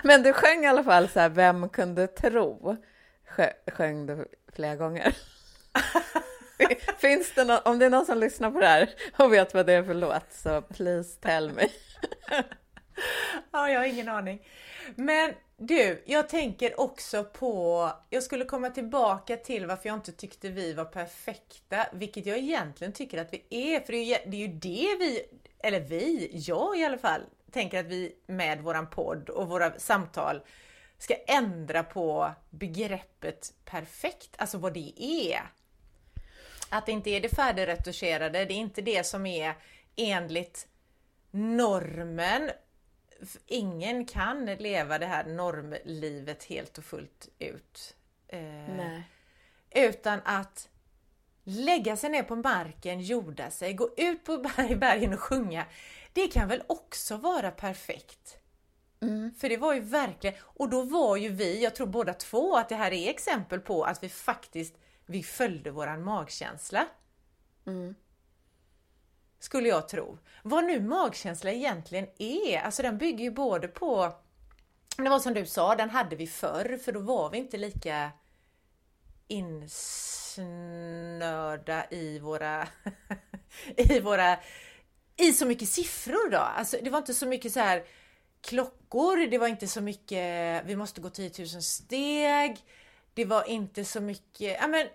Men 0.02 0.22
du 0.22 0.32
sjöng 0.32 0.64
i 0.64 0.66
alla 0.66 0.84
fall 0.84 1.08
så 1.08 1.20
här, 1.20 1.28
Vem 1.28 1.68
kunde 1.68 2.06
tro? 2.06 2.76
Sjöng 3.72 4.06
du 4.06 4.28
flera 4.54 4.76
gånger. 4.76 5.16
Finns 6.98 7.34
det 7.34 7.44
någon, 7.44 7.58
om 7.64 7.78
det 7.78 7.86
är 7.86 7.90
någon 7.90 8.06
som 8.06 8.18
lyssnar 8.18 8.50
på 8.50 8.60
det 8.60 8.66
här 8.66 8.90
och 9.16 9.32
vet 9.32 9.54
vad 9.54 9.66
det 9.66 9.72
är 9.72 9.82
för 9.82 9.94
låt, 9.94 10.32
så 10.32 10.62
please 10.62 11.20
tell 11.20 11.52
me. 11.52 11.68
ja, 13.50 13.70
jag 13.70 13.80
har 13.80 13.86
ingen 13.86 14.08
aning. 14.08 14.46
Men 14.94 15.34
du, 15.56 16.02
jag 16.06 16.28
tänker 16.28 16.80
också 16.80 17.24
på, 17.24 17.90
jag 18.10 18.22
skulle 18.22 18.44
komma 18.44 18.70
tillbaka 18.70 19.36
till 19.36 19.66
varför 19.66 19.88
jag 19.88 19.96
inte 19.96 20.12
tyckte 20.12 20.48
vi 20.48 20.72
var 20.72 20.84
perfekta, 20.84 21.86
vilket 21.92 22.26
jag 22.26 22.38
egentligen 22.38 22.92
tycker 22.92 23.20
att 23.20 23.32
vi 23.32 23.44
är, 23.74 23.80
för 23.80 23.92
det, 23.92 24.36
är 24.36 24.40
ju 24.40 24.48
det 24.48 24.96
vi, 24.98 25.22
eller 25.58 25.80
vi, 25.80 26.30
jag 26.32 26.78
i 26.78 26.84
alla 26.84 26.98
fall, 26.98 27.22
tänker 27.50 27.80
att 27.80 27.86
vi 27.86 28.16
med 28.26 28.60
våran 28.60 28.90
podd 28.90 29.28
och 29.28 29.48
våra 29.48 29.78
samtal 29.78 30.40
ska 30.98 31.14
ändra 31.14 31.82
på 31.82 32.32
begreppet 32.50 33.54
perfekt, 33.64 34.34
alltså 34.38 34.58
vad 34.58 34.74
det 34.74 35.02
är. 35.02 35.40
Att 36.68 36.86
det 36.86 36.92
inte 36.92 37.10
är 37.10 37.20
det 37.20 37.28
färdigretuscherade, 37.28 38.44
det 38.44 38.54
är 38.54 38.58
inte 38.58 38.82
det 38.82 39.06
som 39.06 39.26
är 39.26 39.54
enligt 39.96 40.68
normen 41.30 42.50
ingen 43.46 44.04
kan 44.04 44.46
leva 44.46 44.98
det 44.98 45.06
här 45.06 45.24
normlivet 45.24 46.44
helt 46.44 46.78
och 46.78 46.84
fullt 46.84 47.28
ut. 47.38 47.96
Eh, 48.28 49.00
utan 49.70 50.20
att 50.24 50.68
lägga 51.44 51.96
sig 51.96 52.10
ner 52.10 52.22
på 52.22 52.36
marken, 52.36 53.00
jorda 53.00 53.50
sig, 53.50 53.72
gå 53.72 53.90
ut 53.96 54.24
på 54.24 54.38
berg, 54.38 54.76
bergen 54.76 55.12
och 55.12 55.20
sjunga. 55.20 55.64
Det 56.12 56.28
kan 56.28 56.48
väl 56.48 56.62
också 56.66 57.16
vara 57.16 57.50
perfekt? 57.50 58.36
Mm. 59.00 59.34
För 59.34 59.48
det 59.48 59.56
var 59.56 59.74
ju 59.74 59.80
verkligen, 59.80 60.36
och 60.42 60.68
då 60.68 60.82
var 60.82 61.16
ju 61.16 61.28
vi, 61.28 61.62
jag 61.62 61.74
tror 61.74 61.86
båda 61.86 62.14
två, 62.14 62.56
att 62.56 62.68
det 62.68 62.74
här 62.74 62.92
är 62.92 63.10
exempel 63.10 63.60
på 63.60 63.84
att 63.84 64.02
vi 64.02 64.08
faktiskt, 64.08 64.74
vi 65.06 65.22
följde 65.22 65.70
våran 65.70 66.04
magkänsla. 66.04 66.86
Mm. 67.66 67.94
Skulle 69.38 69.68
jag 69.68 69.88
tro. 69.88 70.18
Vad 70.42 70.64
nu 70.64 70.80
magkänsla 70.80 71.50
egentligen 71.50 72.06
är, 72.18 72.60
alltså 72.60 72.82
den 72.82 72.98
bygger 72.98 73.24
ju 73.24 73.30
både 73.30 73.68
på, 73.68 74.14
det 74.96 75.08
var 75.08 75.18
som 75.18 75.34
du 75.34 75.46
sa, 75.46 75.74
den 75.74 75.90
hade 75.90 76.16
vi 76.16 76.26
förr, 76.26 76.78
för 76.84 76.92
då 76.92 77.00
var 77.00 77.30
vi 77.30 77.38
inte 77.38 77.56
lika 77.56 78.10
insnörda 79.28 80.46
i 81.90 82.18
våra, 82.18 82.68
i 83.76 84.00
våra, 84.00 84.38
i 85.20 85.32
så 85.32 85.46
mycket 85.46 85.68
siffror 85.68 86.30
då. 86.30 86.38
Alltså 86.38 86.76
det 86.82 86.90
var 86.90 86.98
inte 86.98 87.14
så 87.14 87.26
mycket 87.26 87.52
så 87.52 87.60
här 87.60 87.84
klockor, 88.40 89.30
det 89.30 89.38
var 89.38 89.48
inte 89.48 89.66
så 89.66 89.80
mycket 89.80 90.64
vi 90.66 90.76
måste 90.76 91.00
gå 91.00 91.10
10 91.10 91.30
000 91.38 91.48
steg. 91.62 92.64
Det 93.14 93.24
var 93.24 93.48
inte 93.48 93.84
så 93.84 94.00
mycket, 94.00 94.56
ja 94.60 94.66
men 94.68 94.86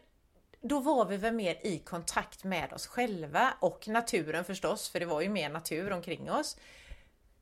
då 0.61 0.79
var 0.79 1.05
vi 1.05 1.17
väl 1.17 1.33
mer 1.33 1.57
i 1.65 1.79
kontakt 1.79 2.43
med 2.43 2.73
oss 2.73 2.87
själva 2.87 3.53
och 3.59 3.87
naturen 3.87 4.43
förstås, 4.43 4.89
för 4.89 4.99
det 4.99 5.05
var 5.05 5.21
ju 5.21 5.29
mer 5.29 5.49
natur 5.49 5.91
omkring 5.91 6.31
oss. 6.31 6.57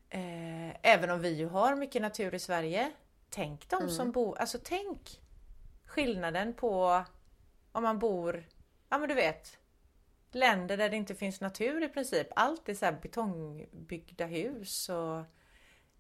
Eh, 0.10 0.70
även 0.82 1.10
om 1.10 1.22
vi 1.22 1.30
ju 1.30 1.48
har 1.48 1.76
mycket 1.76 2.02
natur 2.02 2.36
i 2.36 2.40
Sverige. 2.40 2.92
Tänk 3.30 3.70
de 3.70 3.90
som 3.90 4.12
bor, 4.12 4.38
alltså 4.38 4.60
tänk 4.64 5.22
skillnaden 5.86 6.54
på 6.54 7.04
om 7.72 7.84
man 7.84 8.00
bor, 8.00 8.44
ja 8.90 8.98
men 8.98 9.10
du 9.10 9.16
vet, 9.16 9.58
länder 10.36 10.78
där 10.78 10.90
det 10.90 10.96
inte 10.96 11.16
finns 11.16 11.42
natur 11.42 11.84
i 11.84 11.90
princip. 11.90 12.28
Allt 12.36 12.70
är 12.70 12.74
så 12.74 12.86
här 12.86 13.00
betongbyggda 13.02 14.26
hus 14.26 14.90
och 14.90 15.24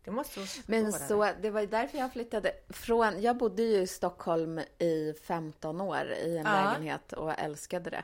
det 0.03 0.11
måste 0.11 0.39
vara 0.39 0.49
Men 0.65 0.93
så, 0.93 1.29
det 1.41 1.49
var 1.49 1.61
ju 1.61 1.67
därför 1.67 1.97
jag 1.97 2.11
flyttade 2.13 2.53
från, 2.69 3.21
jag 3.21 3.37
bodde 3.37 3.63
ju 3.63 3.81
i 3.81 3.87
Stockholm 3.87 4.59
i 4.79 5.13
15 5.23 5.81
år 5.81 6.11
i 6.11 6.37
en 6.37 6.45
Ja. 6.45 6.63
lägenhet 6.71 7.13
och 7.13 7.39
älskade 7.39 7.89
det. 7.89 8.03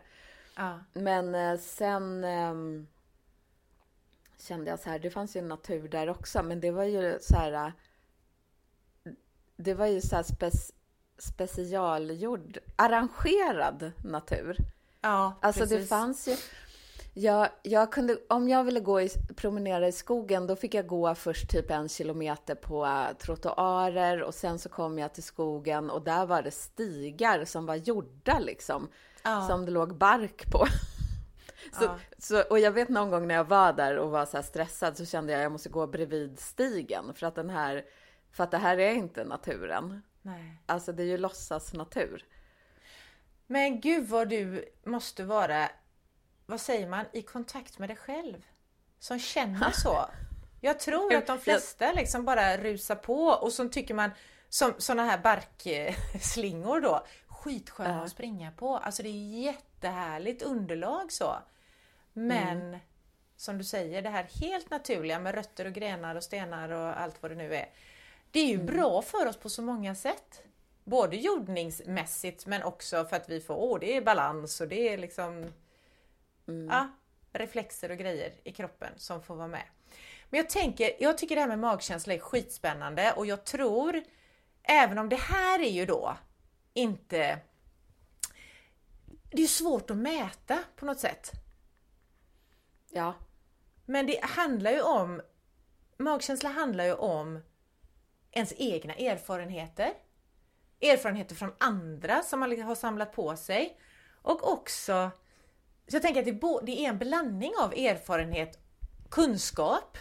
Ja. 0.55 0.79
Men 0.93 1.35
eh, 1.35 1.59
sen 1.59 2.23
ehm, 2.23 2.87
kände 4.39 4.69
jag 4.69 4.79
så 4.79 4.89
här, 4.89 4.99
det 4.99 5.09
fanns 5.09 5.35
ju 5.35 5.41
natur 5.41 5.87
där 5.87 6.09
också, 6.09 6.43
men 6.43 6.59
det 6.59 6.71
var 6.71 6.83
ju 6.83 7.17
så 7.21 7.35
här, 7.35 7.53
eh, 7.53 7.71
det 9.55 9.73
var 9.73 9.85
ju 9.85 10.01
så 10.01 10.15
här 10.15 10.23
spec, 10.23 10.71
specialgjord, 11.17 12.57
arrangerad 12.75 13.91
natur. 14.03 14.57
Ja, 15.01 15.39
Alltså 15.41 15.62
det 15.63 15.67
precis. 15.69 15.89
fanns 15.89 16.27
ju... 16.27 16.35
Jag, 17.13 17.49
jag 17.63 17.91
kunde, 17.91 18.17
om 18.29 18.49
jag 18.49 18.63
ville 18.63 18.79
gå 18.79 19.01
i, 19.01 19.09
promenera 19.35 19.88
i 19.88 19.91
skogen, 19.91 20.47
då 20.47 20.55
fick 20.55 20.73
jag 20.73 20.88
gå 20.88 21.15
först 21.15 21.49
typ 21.49 21.71
en 21.71 21.89
kilometer 21.89 22.55
på 22.55 22.85
eh, 22.85 23.17
trottoarer 23.17 24.21
och 24.23 24.33
sen 24.35 24.59
så 24.59 24.69
kom 24.69 24.99
jag 24.99 25.13
till 25.13 25.23
skogen 25.23 25.89
och 25.89 26.01
där 26.01 26.25
var 26.25 26.41
det 26.41 26.51
stigar 26.51 27.45
som 27.45 27.65
var 27.65 27.75
gjorda 27.75 28.39
liksom, 28.39 28.89
Ja. 29.23 29.47
som 29.47 29.65
det 29.65 29.71
låg 29.71 29.97
bark 29.97 30.51
på. 30.51 30.65
Så, 31.73 31.83
Ja. 31.83 31.99
så, 32.17 32.41
och 32.41 32.59
jag 32.59 32.71
vet 32.71 32.89
någon 32.89 33.09
gång 33.12 33.27
när 33.27 33.35
jag 33.35 33.43
var 33.43 33.73
där 33.73 33.97
och 33.97 34.09
var 34.12 34.25
så 34.25 34.38
här 34.38 34.41
stressad 34.43 34.97
så 34.97 35.05
kände 35.05 35.31
jag 35.33 35.39
att 35.39 35.43
jag 35.43 35.51
måste 35.51 35.69
gå 35.69 35.88
bredvid 35.88 36.39
stigen 36.39 37.13
för 37.13 37.27
att 37.27 37.35
den 37.35 37.49
här, 37.49 37.85
för 38.31 38.43
att 38.43 38.51
det 38.51 38.57
här 38.57 38.77
är 38.77 38.93
inte 38.93 39.23
naturen. 39.23 40.01
Nej. 40.21 40.62
Alltså 40.65 40.91
det 40.93 41.03
är 41.03 41.07
ju 41.07 41.17
låtsas 41.17 41.73
natur. 41.73 42.25
Men 43.51 43.81
gud 43.81 44.07
vad 44.07 44.29
du 44.29 44.65
måste 44.85 45.23
vara, 45.23 45.69
vad 46.45 46.62
säger 46.62 46.88
man, 46.88 47.05
i 47.13 47.21
kontakt 47.21 47.79
med 47.79 47.89
dig 47.89 47.95
själv. 47.97 48.45
Som 48.99 49.19
känner 49.19 49.71
så. 49.71 50.05
Jag 50.62 50.79
tror 50.79 51.15
att 51.15 51.27
de 51.27 51.39
flesta 51.39 51.91
liksom 51.93 52.25
bara 52.25 52.57
rusar 52.57 52.95
på 52.95 53.23
och 53.25 53.53
så 53.53 53.69
tycker 53.69 53.93
man 53.93 54.12
som 54.49 54.73
sådana 54.77 55.05
här 55.05 55.17
barkslingor 55.17 56.81
då, 56.81 57.05
skitsköna 57.27 57.89
Ja. 57.89 58.03
att 58.03 58.12
springa 58.12 58.51
på. 58.51 58.77
Alltså 58.77 59.03
det 59.03 59.09
är 59.09 59.41
jättehärligt 59.43 60.41
underlag 60.41 61.12
så. 61.12 61.35
Men 62.13 62.79
som 63.38 63.57
du 63.57 63.63
säger, 63.63 64.01
det 64.01 64.09
här 64.09 64.23
helt 64.41 64.69
naturliga 64.69 65.19
med 65.19 65.35
rötter 65.35 65.65
och 65.65 65.73
grenar 65.73 66.15
och 66.15 66.23
stenar 66.23 66.69
och 66.69 67.01
allt 67.01 67.21
vad 67.21 67.31
det 67.31 67.35
nu 67.35 67.55
är. 67.55 67.69
Det 68.31 68.39
är 68.39 68.47
ju 68.47 68.57
bra 68.63 69.01
för 69.01 69.25
oss 69.27 69.38
på 69.38 69.49
så 69.49 69.62
många 69.62 69.95
sätt. 69.95 70.43
Både 70.89 71.17
jordningsmässigt 71.17 72.45
men 72.45 72.63
också 72.63 73.06
för 73.06 73.15
att 73.15 73.30
vi 73.30 73.41
får, 73.41 73.56
åh 73.56 73.80
det 73.80 73.97
är 73.97 74.02
balans 74.02 74.62
och 74.62 74.67
det 74.67 74.93
är 74.93 74.97
liksom 74.97 75.54
ja, 76.69 76.89
reflexer 77.32 77.91
och 77.91 77.97
grejer 77.97 78.34
i 78.43 78.52
kroppen 78.52 78.93
som 78.97 79.23
får 79.23 79.36
vara 79.36 79.47
med. 79.47 79.63
Men 80.30 80.38
jag 80.38 80.49
tänker, 80.49 80.91
jag 80.99 81.17
tycker 81.17 81.36
det 81.36 81.41
här 81.41 81.47
med 81.47 81.60
magkänsla 81.60 82.13
är 82.13 82.19
skitspännande 82.19 83.13
och 83.15 83.25
jag 83.25 83.43
tror, 83.45 84.04
även 84.63 84.97
om 84.97 85.10
det 85.10 85.19
här 85.19 85.60
är 85.60 85.71
ju 85.71 85.86
då 85.86 86.17
inte 86.73 87.39
det 89.32 89.41
är 89.41 89.47
svårt 89.47 89.89
att 89.89 89.97
mäta 89.97 90.63
på 90.75 90.86
något 90.86 90.99
sätt. 90.99 91.32
Ja, 92.89 93.13
Men 93.86 94.08
det 94.08 94.19
handlar 94.23 94.71
ju 94.71 94.82
om, 94.82 95.21
magkänsla 95.97 96.49
handlar 96.49 96.84
ju 96.84 96.93
om 96.93 97.39
ens 98.32 98.54
egna 98.58 98.93
erfarenheter. 98.93 99.93
Erfarenheter 100.81 101.35
från 101.35 101.51
andra 101.57 102.21
som 102.21 102.39
man 102.39 102.61
har 102.61 102.75
samlat 102.75 103.13
på 103.13 103.35
sig. 103.35 103.79
Och 104.21 104.53
också, 104.53 105.11
så 105.87 105.95
jag 105.95 106.01
tänker 106.01 106.19
att 106.19 106.65
det, 106.65 106.85
är 106.85 106.89
en 106.89 106.97
blandning 106.97 107.53
av 107.61 107.73
erfarenhet, 107.73 108.59
kunskap 109.09 109.97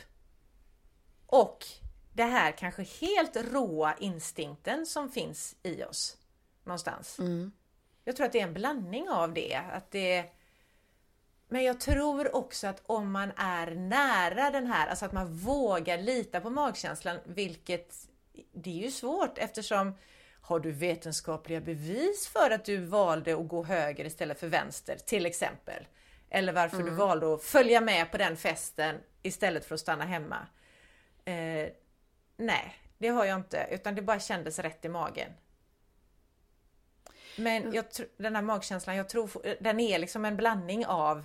och 1.26 1.66
det 2.12 2.24
här 2.24 2.52
kanske 2.52 2.82
helt 2.82 3.36
råa 3.36 3.94
instinkten 3.98 4.86
som 4.86 5.10
finns 5.10 5.56
i 5.62 5.84
oss 5.84 6.16
någonstans. 6.64 7.16
Jag 8.04 8.16
tror 8.16 8.26
att 8.26 8.32
det 8.32 8.40
är 8.40 8.46
en 8.46 8.54
blandning 8.54 9.08
av 9.08 9.34
det. 9.34 9.60
Att 9.72 9.90
det 9.90 10.30
men 11.48 11.64
jag 11.64 11.80
tror 11.80 12.36
också 12.36 12.66
att 12.66 12.82
om 12.86 13.12
man 13.12 13.32
är 13.36 13.74
nära 13.74 14.50
den 14.50 14.66
här, 14.66 14.88
alltså 14.88 15.04
att 15.04 15.12
man 15.12 15.34
vågar 15.34 15.98
lita 15.98 16.40
på 16.40 16.50
magkänslan, 16.50 17.18
vilket 17.24 18.08
det 18.52 18.70
är 18.70 18.84
ju 18.84 18.90
svårt 18.90 19.38
eftersom 19.38 19.94
har 20.48 20.61
du 20.61 20.72
vetenskapliga 20.72 21.61
bevis 21.61 22.28
för 22.28 22.50
att 22.50 22.64
du 22.64 22.76
valde 22.76 23.37
att 23.37 23.48
gå 23.48 23.64
höger 23.64 24.04
istället 24.04 24.40
för 24.40 24.46
vänster 24.46 24.96
till 24.96 25.26
exempel? 25.26 25.87
Eller 26.30 26.52
varför 26.52 26.82
du 26.82 26.90
valde 26.90 27.34
att 27.34 27.42
följa 27.42 27.80
med 27.80 28.11
på 28.11 28.18
den 28.18 28.37
festen 28.37 28.96
istället 29.22 29.64
för 29.64 29.74
att 29.74 29.80
stanna 29.80 30.04
hemma? 30.04 30.46
Eh, 31.24 31.68
nej, 32.37 32.76
det 32.98 33.08
har 33.08 33.24
jag 33.24 33.37
inte, 33.37 33.66
utan 33.70 33.94
det 33.94 34.02
bara 34.02 34.20
kändes 34.20 34.58
rätt 34.58 34.84
i 34.84 34.88
magen. 34.88 35.32
Men 37.37 37.72
jag, 37.72 37.84
tr- 37.84 38.08
den 38.16 38.34
här 38.34 38.42
magkänslan, 38.42 38.96
jag 38.96 39.08
tror 39.08 39.30
den 39.61 39.80
är 39.80 39.98
liksom 39.98 40.24
en 40.24 40.37
blandning 40.37 40.87
av 40.87 41.24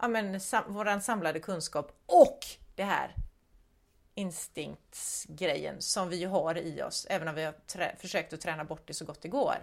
ja, 0.00 0.08
men, 0.08 0.40
sam, 0.40 0.74
våran 0.74 1.02
samlade 1.02 1.40
kunskap 1.40 2.02
och 2.06 2.38
det 2.74 2.84
här 2.84 3.14
instinktsgrejen 4.16 5.82
som 5.82 6.08
vi 6.08 6.16
ju 6.16 6.26
har 6.26 6.58
i 6.58 6.82
oss, 6.82 7.06
även 7.10 7.28
om 7.28 7.34
vi 7.34 7.44
har 7.44 7.54
försökt 7.98 8.32
att 8.32 8.40
träna 8.40 8.64
bort 8.64 8.82
det 8.86 8.94
så 8.94 9.04
gott 9.04 9.22
det 9.22 9.28
går. 9.28 9.56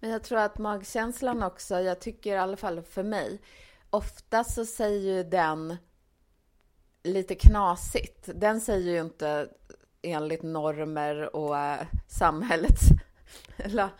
Men 0.00 0.10
jag 0.10 0.22
tror 0.22 0.38
att 0.38 0.58
magkänslan 0.58 1.42
också, 1.42 1.80
jag 1.80 2.00
tycker 2.00 2.34
i 2.34 2.38
alla 2.38 2.56
fall 2.56 2.82
för 2.82 3.02
mig, 3.02 3.40
ofta 3.90 4.44
så 4.44 4.66
säger 4.66 5.16
ju 5.16 5.22
den 5.22 5.76
lite 7.02 7.34
knasigt. 7.34 8.28
Den 8.34 8.60
säger 8.60 8.92
ju 8.92 9.00
inte 9.00 9.48
enligt 10.02 10.42
normer 10.42 11.36
och 11.36 11.58
eh, 11.58 11.80
äh, 11.80 11.86
samhällets... 12.08 12.82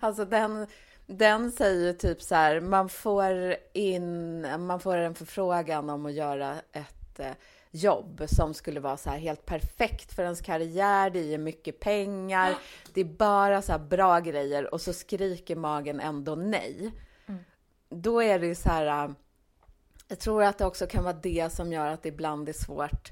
Alltså 0.00 0.24
den, 0.24 0.66
den 1.06 1.52
säger 1.52 1.86
ju 1.86 1.92
typ 1.92 2.22
så 2.22 2.34
här, 2.34 2.60
man 2.60 2.88
får 2.88 3.56
in, 3.72 4.40
man 4.66 4.80
får 4.80 4.96
en 4.96 5.14
förfrågan 5.14 5.90
om 5.90 6.06
att 6.06 6.12
göra 6.12 6.56
ett 6.72 7.20
eh, 7.20 7.32
jobb 7.70 8.22
som 8.26 8.54
skulle 8.54 8.80
vara 8.80 8.96
så 8.96 9.10
här 9.10 9.18
helt 9.18 9.46
perfekt 9.46 10.12
för 10.12 10.22
ens 10.22 10.40
karriär, 10.40 11.10
det 11.10 11.20
ger 11.20 11.38
mycket 11.38 11.80
pengar, 11.80 12.54
det 12.94 13.00
är 13.00 13.04
bara 13.04 13.62
så 13.62 13.72
här 13.72 13.78
bra 13.78 14.20
grejer 14.20 14.74
och 14.74 14.80
så 14.80 14.92
skriker 14.92 15.56
magen 15.56 16.00
ändå 16.00 16.34
nej. 16.34 16.92
Då 17.88 18.22
är 18.22 18.38
det 18.38 18.46
ju 18.46 18.54
så 18.54 18.68
här, 18.68 19.04
äh, 19.04 19.10
jag 20.08 20.18
tror 20.18 20.42
att 20.42 20.58
det 20.58 20.66
också 20.66 20.86
kan 20.86 21.04
vara 21.04 21.16
det 21.22 21.52
som 21.52 21.72
gör 21.72 21.86
att 21.86 22.02
det 22.02 22.08
ibland 22.08 22.48
är 22.48 22.52
svårt 22.52 23.10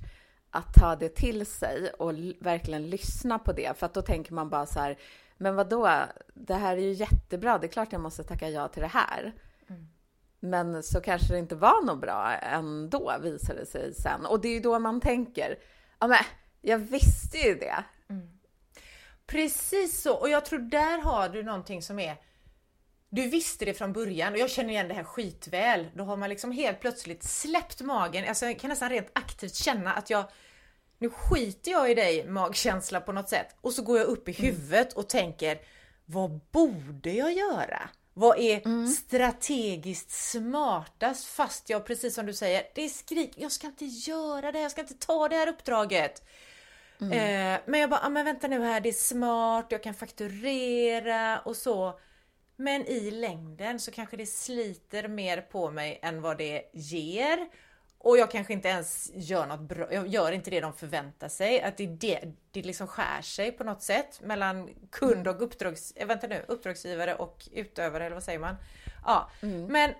att 0.51 0.75
ta 0.75 0.97
det 0.97 1.09
till 1.09 1.47
sig 1.47 1.91
och 1.99 2.13
verkligen 2.41 2.91
lyssna 2.91 3.39
på 3.39 3.53
det. 3.53 3.79
För 3.79 3.87
att 3.87 3.95
då 3.95 4.03
tänker 4.03 4.33
man 4.33 4.51
bara 4.51 4.67
så 4.67 4.81
här, 4.81 4.99
men 5.37 5.55
vad 5.55 5.69
då? 5.69 6.01
det 6.35 6.55
här 6.55 6.77
är 6.77 6.81
ju 6.81 6.93
jättebra, 6.93 7.59
det 7.59 7.67
är 7.67 7.69
klart 7.69 7.93
jag 7.93 8.01
måste 8.01 8.25
tacka 8.25 8.51
ja 8.51 8.69
till 8.69 8.83
det 8.83 8.89
här. 8.89 9.33
Men 10.45 10.83
så 10.83 11.01
kanske 11.01 11.33
det 11.33 11.39
inte 11.39 11.55
var 11.55 11.85
något 11.85 12.01
bra 12.01 12.33
ändå, 12.33 13.15
visar 13.23 13.55
det 13.55 13.67
sig 13.67 13.95
sen. 13.95 14.27
Och 14.27 14.41
det 14.41 14.49
är 14.49 14.55
ju 14.55 14.61
då 14.61 14.79
man 14.79 15.01
tänker, 15.01 15.59
Ja, 15.99 16.07
men 16.07 16.19
jag 16.61 16.79
visste 16.79 17.39
ju 17.39 17.55
det. 17.55 17.85
Precis 19.27 20.03
så, 20.03 20.15
och 20.15 20.29
jag 20.29 20.45
tror 20.45 20.59
där 20.59 20.99
har 20.99 21.29
du 21.29 21.43
någonting 21.43 21.83
som 21.83 21.99
är 21.99 22.17
du 23.09 23.29
visste 23.29 23.65
det 23.65 23.75
från 23.75 23.93
början 23.93 24.33
och 24.33 24.39
jag 24.39 24.51
känner 24.51 24.71
igen 24.71 24.89
det 24.89 24.95
här 24.95 25.05
skitväl. 25.05 25.87
Då 25.95 26.05
har 26.05 26.17
man 26.17 26.29
liksom 26.29 26.53
helt 26.53 26.81
plötsligt 26.81 27.25
släppt 27.25 27.81
magen. 27.81 28.29
Alltså 28.29 28.47
jag 28.47 28.59
kan 28.59 28.71
nästan 28.71 28.91
rent 28.91 29.11
aktivt 29.13 29.55
känna 29.55 29.93
att 29.93 30.11
jag 30.11 30.25
nu 30.99 31.11
skiter 31.11 31.71
jag 31.71 31.91
i 31.91 31.95
dig 31.95 32.29
magkänsla 32.29 33.01
på 33.01 33.13
något 33.13 33.29
sätt 33.29 33.57
och 33.61 33.73
så 33.73 33.83
går 33.83 33.99
jag 33.99 34.07
upp 34.07 34.29
i 34.29 34.33
huvudet 34.33 34.93
och 34.93 35.09
tänker 35.09 35.59
vad 36.05 36.41
borde 36.53 37.13
jag 37.13 37.33
göra? 37.33 37.89
Vad 38.15 38.39
är 38.39 38.87
strategiskt 38.87 40.11
smartast? 40.11 41.27
Fast 41.27 41.71
jag 41.71 41.87
precis 41.87 42.15
som 42.15 42.27
du 42.27 42.33
säger, 42.33 42.63
det 42.75 42.85
är 42.85 42.89
skrik, 42.89 43.33
jag 43.37 43.53
ska 43.53 43.67
inte 43.67 43.85
göra 43.85 44.53
det, 44.53 44.61
jag 44.61 44.71
ska 44.71 44.81
inte 44.81 44.95
ta 44.95 45.29
det 45.29 45.37
här 45.37 45.49
uppdraget. 45.49 46.23
Eh, 47.01 47.61
men 47.67 47.81
jag 47.81 47.91
bara, 47.91 48.01
ah, 48.01 48.09
men 48.09 48.25
vänta 48.25 48.49
nu 48.49 48.63
här, 48.63 48.81
det 48.81 48.89
är 48.89 48.93
smart, 48.93 49.67
jag 49.69 49.83
kan 49.83 49.95
fakturera 49.95 51.41
och 51.41 51.57
så. 51.57 51.99
Men 52.57 52.87
i 52.87 53.11
längden 53.11 53.81
så 53.81 53.91
kanske 53.91 54.17
det 54.17 54.27
sliter 54.27 55.09
mer 55.09 55.41
på 55.41 55.71
mig 55.71 55.99
än 56.03 56.23
vad 56.23 56.39
det 56.39 56.71
ger. 56.73 57.49
Och 58.05 58.19
jag 58.19 58.31
kanske 58.31 58.53
inte 58.53 58.69
ens 58.69 59.11
gör 59.15 59.47
något 59.47 59.61
bra, 59.61 59.93
jag 59.93 60.09
gör 60.09 60.33
inte 60.33 60.51
det 60.51 60.61
de 60.61 60.73
förväntar 60.73 61.29
sig. 61.29 61.63
Att 61.63 61.77
det, 61.77 61.87
det, 61.87 62.21
det 62.51 62.63
liksom 62.63 62.87
skär 62.87 63.23
sig 63.23 63.53
på 63.53 63.65
något 63.65 63.83
sätt 63.83 64.21
mellan 64.23 64.71
kund 64.91 65.29
och 65.29 65.43
uppdrags, 65.43 65.93
eh, 65.97 66.07
vänta 66.07 66.27
nu, 66.27 66.45
uppdragsgivare 66.49 67.15
och 67.15 67.49
utövare 67.53 68.07
eller 68.07 68.15
vad 68.15 68.25
säger 68.25 68.39
man? 68.39 68.57
Ja, 69.05 69.31
men 69.69 69.95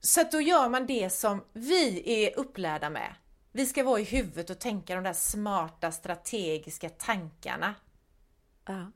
så 0.00 0.20
att 0.20 0.32
då 0.32 0.40
gör 0.40 0.68
man 0.68 0.86
det 0.86 1.10
som 1.10 1.44
vi 1.52 2.02
är 2.24 2.38
upplärda 2.38 2.90
med. 2.90 3.14
Vi 3.52 3.66
ska 3.66 3.84
vara 3.84 4.00
i 4.00 4.04
huvudet 4.04 4.50
och 4.50 4.58
tänka 4.58 4.94
de 4.94 5.04
där 5.04 5.12
smarta 5.12 5.92
strategiska 5.92 6.88
tankarna. 6.88 7.74
Ja. 8.66 8.92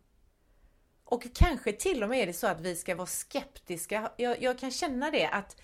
Och 1.05 1.25
kanske 1.35 1.73
till 1.73 2.03
och 2.03 2.09
med 2.09 2.23
är 2.23 2.27
det 2.27 2.33
så 2.33 2.47
att 2.47 2.61
vi 2.61 2.77
ska 2.77 2.95
vara 2.95 3.07
skeptiska. 3.07 4.11
Jag, 4.17 4.43
jag 4.43 4.59
kan 4.59 4.71
känna 4.71 5.11
det 5.11 5.27
att 5.27 5.57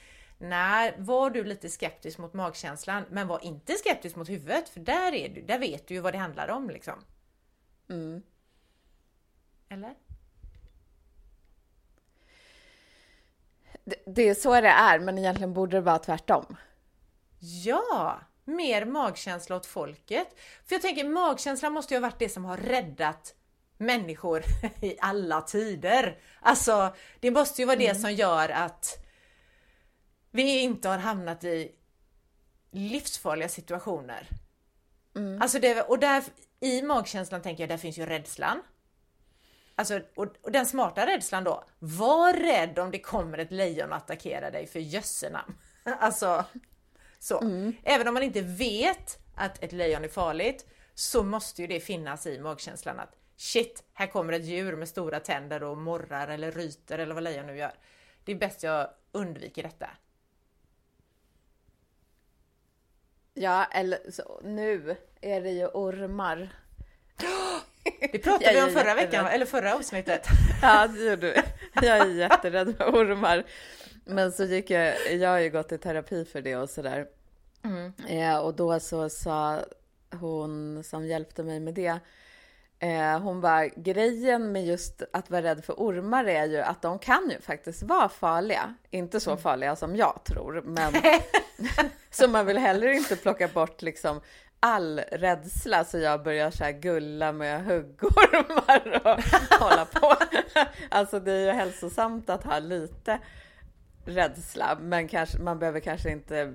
Nej, 0.42 0.94
var 0.98 1.30
du 1.30 1.44
lite 1.44 1.68
skeptisk 1.68 2.18
mot 2.18 2.34
magkänslan, 2.34 3.04
men 3.10 3.28
var 3.28 3.44
inte 3.44 3.74
skeptisk 3.74 4.16
mot 4.16 4.28
huvudet, 4.28 4.68
för 4.68 4.80
där, 4.80 5.14
är 5.14 5.28
du, 5.28 5.42
där 5.42 5.58
vet 5.58 5.88
du 5.88 5.94
ju 5.94 6.00
vad 6.00 6.14
det 6.14 6.18
handlar 6.18 6.48
om. 6.48 6.70
Liksom. 6.70 7.04
Mm. 7.88 8.22
Eller? 9.68 9.94
Det, 13.84 13.96
det 14.06 14.28
är 14.28 14.34
så 14.34 14.60
det 14.60 14.68
är, 14.68 14.98
men 14.98 15.18
egentligen 15.18 15.54
borde 15.54 15.76
det 15.76 15.80
vara 15.80 15.98
tvärtom. 15.98 16.56
Ja! 17.38 18.20
Mer 18.44 18.84
magkänsla 18.84 19.56
åt 19.56 19.66
folket. 19.66 20.28
För 20.66 20.74
jag 20.74 20.82
tänker, 20.82 21.08
magkänslan 21.08 21.72
måste 21.72 21.94
ju 21.94 22.00
ha 22.00 22.08
varit 22.08 22.18
det 22.18 22.28
som 22.28 22.44
har 22.44 22.56
räddat 22.56 23.34
människor 23.76 24.42
i 24.80 24.96
alla 25.00 25.40
tider. 25.40 26.18
Alltså, 26.40 26.94
det 27.20 27.30
måste 27.30 27.62
ju 27.62 27.66
vara 27.66 27.78
det 27.78 27.94
som 27.94 28.12
gör 28.12 28.48
att 28.48 29.06
vi 30.30 30.60
inte 30.60 30.88
har 30.88 30.98
hamnat 30.98 31.44
i 31.44 31.72
livsfarliga 32.70 33.48
situationer. 33.48 34.28
Alltså 35.42 35.58
det, 35.58 35.82
och 35.82 35.98
där, 35.98 36.24
i 36.60 36.82
magkänslan 36.82 37.42
tänker 37.42 37.62
jag, 37.62 37.68
där 37.68 37.76
finns 37.76 37.98
ju 37.98 38.06
rädslan. 38.06 38.62
Alltså, 39.74 40.00
och, 40.14 40.26
och 40.42 40.52
den 40.52 40.66
smarta 40.66 41.06
rädslan 41.06 41.44
då, 41.44 41.64
var 41.78 42.32
rädd 42.32 42.78
om 42.78 42.90
det 42.90 42.98
kommer 42.98 43.38
ett 43.38 43.52
lejon 43.52 43.90
och 43.90 43.96
attackerar 43.96 44.50
dig 44.50 44.66
för 44.66 44.80
jösse 44.80 45.30
namn. 45.30 45.54
Alltså, 46.00 46.44
så. 47.18 47.40
Även 47.82 48.08
om 48.08 48.14
man 48.14 48.22
inte 48.22 48.40
vet 48.40 49.18
att 49.34 49.64
ett 49.64 49.72
lejon 49.72 50.04
är 50.04 50.08
farligt 50.08 50.66
så 50.94 51.22
måste 51.22 51.62
ju 51.62 51.68
det 51.68 51.80
finnas 51.80 52.26
i 52.26 52.38
magkänslan 52.38 53.00
att 53.00 53.16
shit, 53.36 53.84
här 53.92 54.06
kommer 54.06 54.32
ett 54.32 54.44
djur 54.44 54.76
med 54.76 54.88
stora 54.88 55.20
tänder 55.20 55.62
och 55.62 55.78
morrar 55.78 56.28
eller 56.28 56.52
ryter 56.52 56.98
eller 56.98 57.14
vad 57.14 57.22
lejon 57.22 57.46
nu 57.46 57.56
gör. 57.56 57.72
Det 58.24 58.32
är 58.32 58.36
bäst 58.36 58.62
jag 58.62 58.90
undviker 59.12 59.62
detta. 59.62 59.90
Ja, 63.42 63.64
eller 63.64 63.98
så, 64.10 64.40
nu 64.44 64.96
är 65.20 65.40
det 65.40 65.50
ju 65.50 65.66
ormar. 65.66 66.48
Det 68.12 68.18
pratade 68.18 68.52
vi 68.54 68.62
om 68.62 68.68
förra 68.68 68.78
jätterädd. 68.78 68.96
veckan, 68.96 69.26
eller 69.26 69.46
förra 69.46 69.74
avsnittet. 69.74 70.26
Ja, 70.62 70.86
det 70.86 71.04
gjorde 71.04 71.26
du. 71.26 71.42
Jag 71.86 71.98
är 71.98 72.06
jätterädd 72.06 72.76
för 72.76 72.84
ormar. 72.84 73.44
Men 74.04 74.32
så 74.32 74.44
gick 74.44 74.70
jag, 74.70 75.12
jag 75.12 75.30
har 75.30 75.38
ju 75.38 75.50
gått 75.50 75.72
i 75.72 75.78
terapi 75.78 76.24
för 76.24 76.42
det 76.42 76.56
och 76.56 76.70
sådär. 76.70 77.06
Eh, 78.08 78.38
och 78.38 78.54
då 78.54 78.80
så 78.80 79.08
sa 79.08 79.60
hon 80.20 80.84
som 80.84 81.06
hjälpte 81.06 81.42
mig 81.42 81.60
med 81.60 81.74
det, 81.74 81.98
eh, 82.80 83.18
hon 83.18 83.40
bara, 83.40 83.66
grejen 83.66 84.52
med 84.52 84.66
just 84.66 85.02
att 85.12 85.30
vara 85.30 85.42
rädd 85.42 85.64
för 85.64 85.72
ormar 85.72 86.24
är 86.24 86.44
ju 86.44 86.58
att 86.58 86.82
de 86.82 86.98
kan 86.98 87.30
ju 87.30 87.40
faktiskt 87.40 87.82
vara 87.82 88.08
farliga. 88.08 88.74
Inte 88.90 89.20
så 89.20 89.36
farliga 89.36 89.76
som 89.76 89.96
jag 89.96 90.20
tror, 90.24 90.62
men 90.64 90.92
så 92.10 92.28
man 92.28 92.46
vill 92.46 92.58
heller 92.58 92.88
inte 92.88 93.16
plocka 93.16 93.48
bort 93.48 93.82
liksom 93.82 94.20
all 94.60 95.00
rädsla 95.12 95.84
så 95.84 95.98
jag 95.98 96.22
börjar 96.22 96.50
så 96.50 96.64
här 96.64 96.72
gulla 96.72 97.32
med 97.32 97.64
huggormar 97.64 99.00
och 99.04 99.22
hålla 99.60 99.84
på. 99.84 100.14
Alltså 100.88 101.20
det 101.20 101.32
är 101.32 101.46
ju 101.46 101.50
hälsosamt 101.50 102.30
att 102.30 102.44
ha 102.44 102.58
lite 102.58 103.18
rädsla, 104.04 104.78
men 104.80 105.08
kanske, 105.08 105.38
man 105.38 105.58
behöver 105.58 105.80
kanske 105.80 106.10
inte 106.10 106.54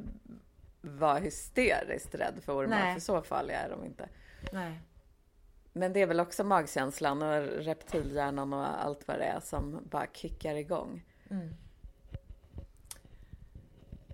vara 0.82 1.18
hysteriskt 1.18 2.16
rädd 2.16 2.34
för 2.46 2.54
ormar, 2.54 2.80
Nej. 2.80 2.94
för 2.94 3.02
så 3.02 3.22
farliga 3.22 3.60
är 3.60 3.70
de 3.70 3.86
inte. 3.86 4.10
Nej. 4.52 4.80
Men 5.78 5.94
det 5.94 6.02
är 6.02 6.08
väl 6.08 6.20
också 6.20 6.44
magkänslan 6.44 7.22
och 7.22 7.42
reptilhjärnan 7.44 8.54
och 8.54 8.84
allt 8.84 9.08
vad 9.08 9.20
det 9.20 9.26
är 9.26 9.40
som 9.40 9.88
bara 9.92 10.08
kickar 10.14 10.56
igång. 10.56 11.04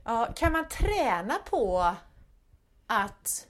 Ja, 0.04 0.34
kan 0.36 0.52
man 0.52 0.68
träna 0.68 1.34
på 1.50 1.96
att 2.88 3.48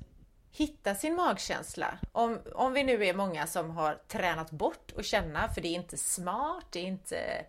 hitta 0.52 0.96
sin 0.96 1.16
magkänsla? 1.16 2.00
Om, 2.12 2.40
om 2.56 2.74
vi 2.74 2.84
nu 2.84 3.06
är 3.06 3.14
många 3.14 3.48
som 3.48 3.70
har 3.70 4.02
tränat 4.08 4.52
bort 4.52 4.94
att 4.98 5.06
känna, 5.06 5.50
för 5.50 5.62
det 5.62 5.68
är 5.68 5.76
inte 5.76 5.98
smart, 5.98 6.66
det 6.72 6.80
är 6.80 6.86
inte 6.86 7.46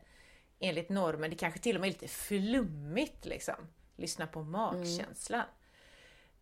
enligt 0.59 0.89
normen, 0.89 1.31
det 1.31 1.37
kanske 1.37 1.61
till 1.61 1.77
och 1.77 1.81
med 1.81 1.89
är 1.89 1.93
lite 1.93 2.09
flummigt 2.09 3.25
liksom. 3.25 3.55
Lyssna 3.97 4.27
på 4.27 4.43
magkänslan. 4.43 5.45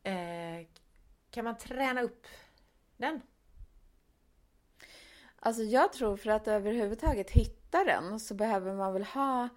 Eh, 0.02 0.66
kan 1.30 1.44
man 1.44 1.58
träna 1.58 2.02
upp 2.02 2.26
den? 2.96 3.20
Alltså 5.40 5.62
jag 5.62 5.92
tror 5.92 6.16
för 6.16 6.30
att 6.30 6.48
överhuvudtaget 6.48 7.30
hitta 7.30 7.84
den 7.84 8.20
så 8.20 8.34
behöver 8.34 8.74
man 8.74 8.92
väl 8.92 9.04
ha 9.04 9.48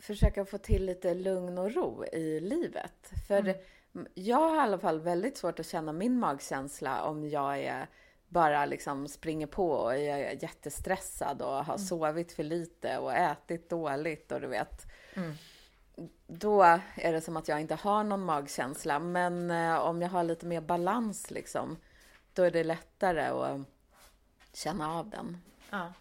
försöka 0.00 0.44
få 0.44 0.58
till 0.58 0.86
lite 0.86 1.14
lugn 1.14 1.58
och 1.58 1.74
ro 1.74 2.04
i 2.04 2.40
livet. 2.40 3.10
För 3.28 3.56
jag 4.14 4.36
har 4.36 4.56
i 4.56 4.58
alla 4.58 4.78
fall 4.78 5.00
väldigt 5.00 5.36
svårt 5.36 5.60
att 5.60 5.66
känna 5.66 5.92
min 5.92 6.18
magkänsla 6.18 7.02
om 7.02 7.28
jag 7.28 7.58
är 7.58 7.86
bara 8.28 8.66
liksom 8.66 9.08
springer 9.08 9.46
på 9.46 9.70
och 9.70 9.94
är 9.94 10.42
jättestressad 10.42 11.42
och 11.42 11.64
har 11.64 11.78
sovit 11.78 12.32
för 12.32 12.42
lite 12.42 12.98
och 12.98 13.14
ätit 13.14 13.70
dåligt 13.70 14.32
och 14.32 14.40
du 14.40 14.46
vet. 14.46 14.86
Då 16.26 16.62
är 16.94 17.12
det 17.12 17.20
som 17.20 17.36
att 17.36 17.48
jag 17.48 17.60
inte 17.60 17.74
har 17.74 18.04
någon 18.04 18.24
magkänsla. 18.24 18.98
Men 18.98 19.50
eh, 19.50 19.76
om 19.76 20.02
jag 20.02 20.08
har 20.08 20.24
lite 20.24 20.46
mer 20.46 20.60
balans 20.60 21.30
liksom, 21.30 21.76
då 22.32 22.42
är 22.42 22.50
det 22.50 22.64
lättare 22.64 23.26
att 23.26 23.60
känna 24.56 24.92
av 24.92 25.10
den. 25.10 25.42
Ja. 25.70 25.92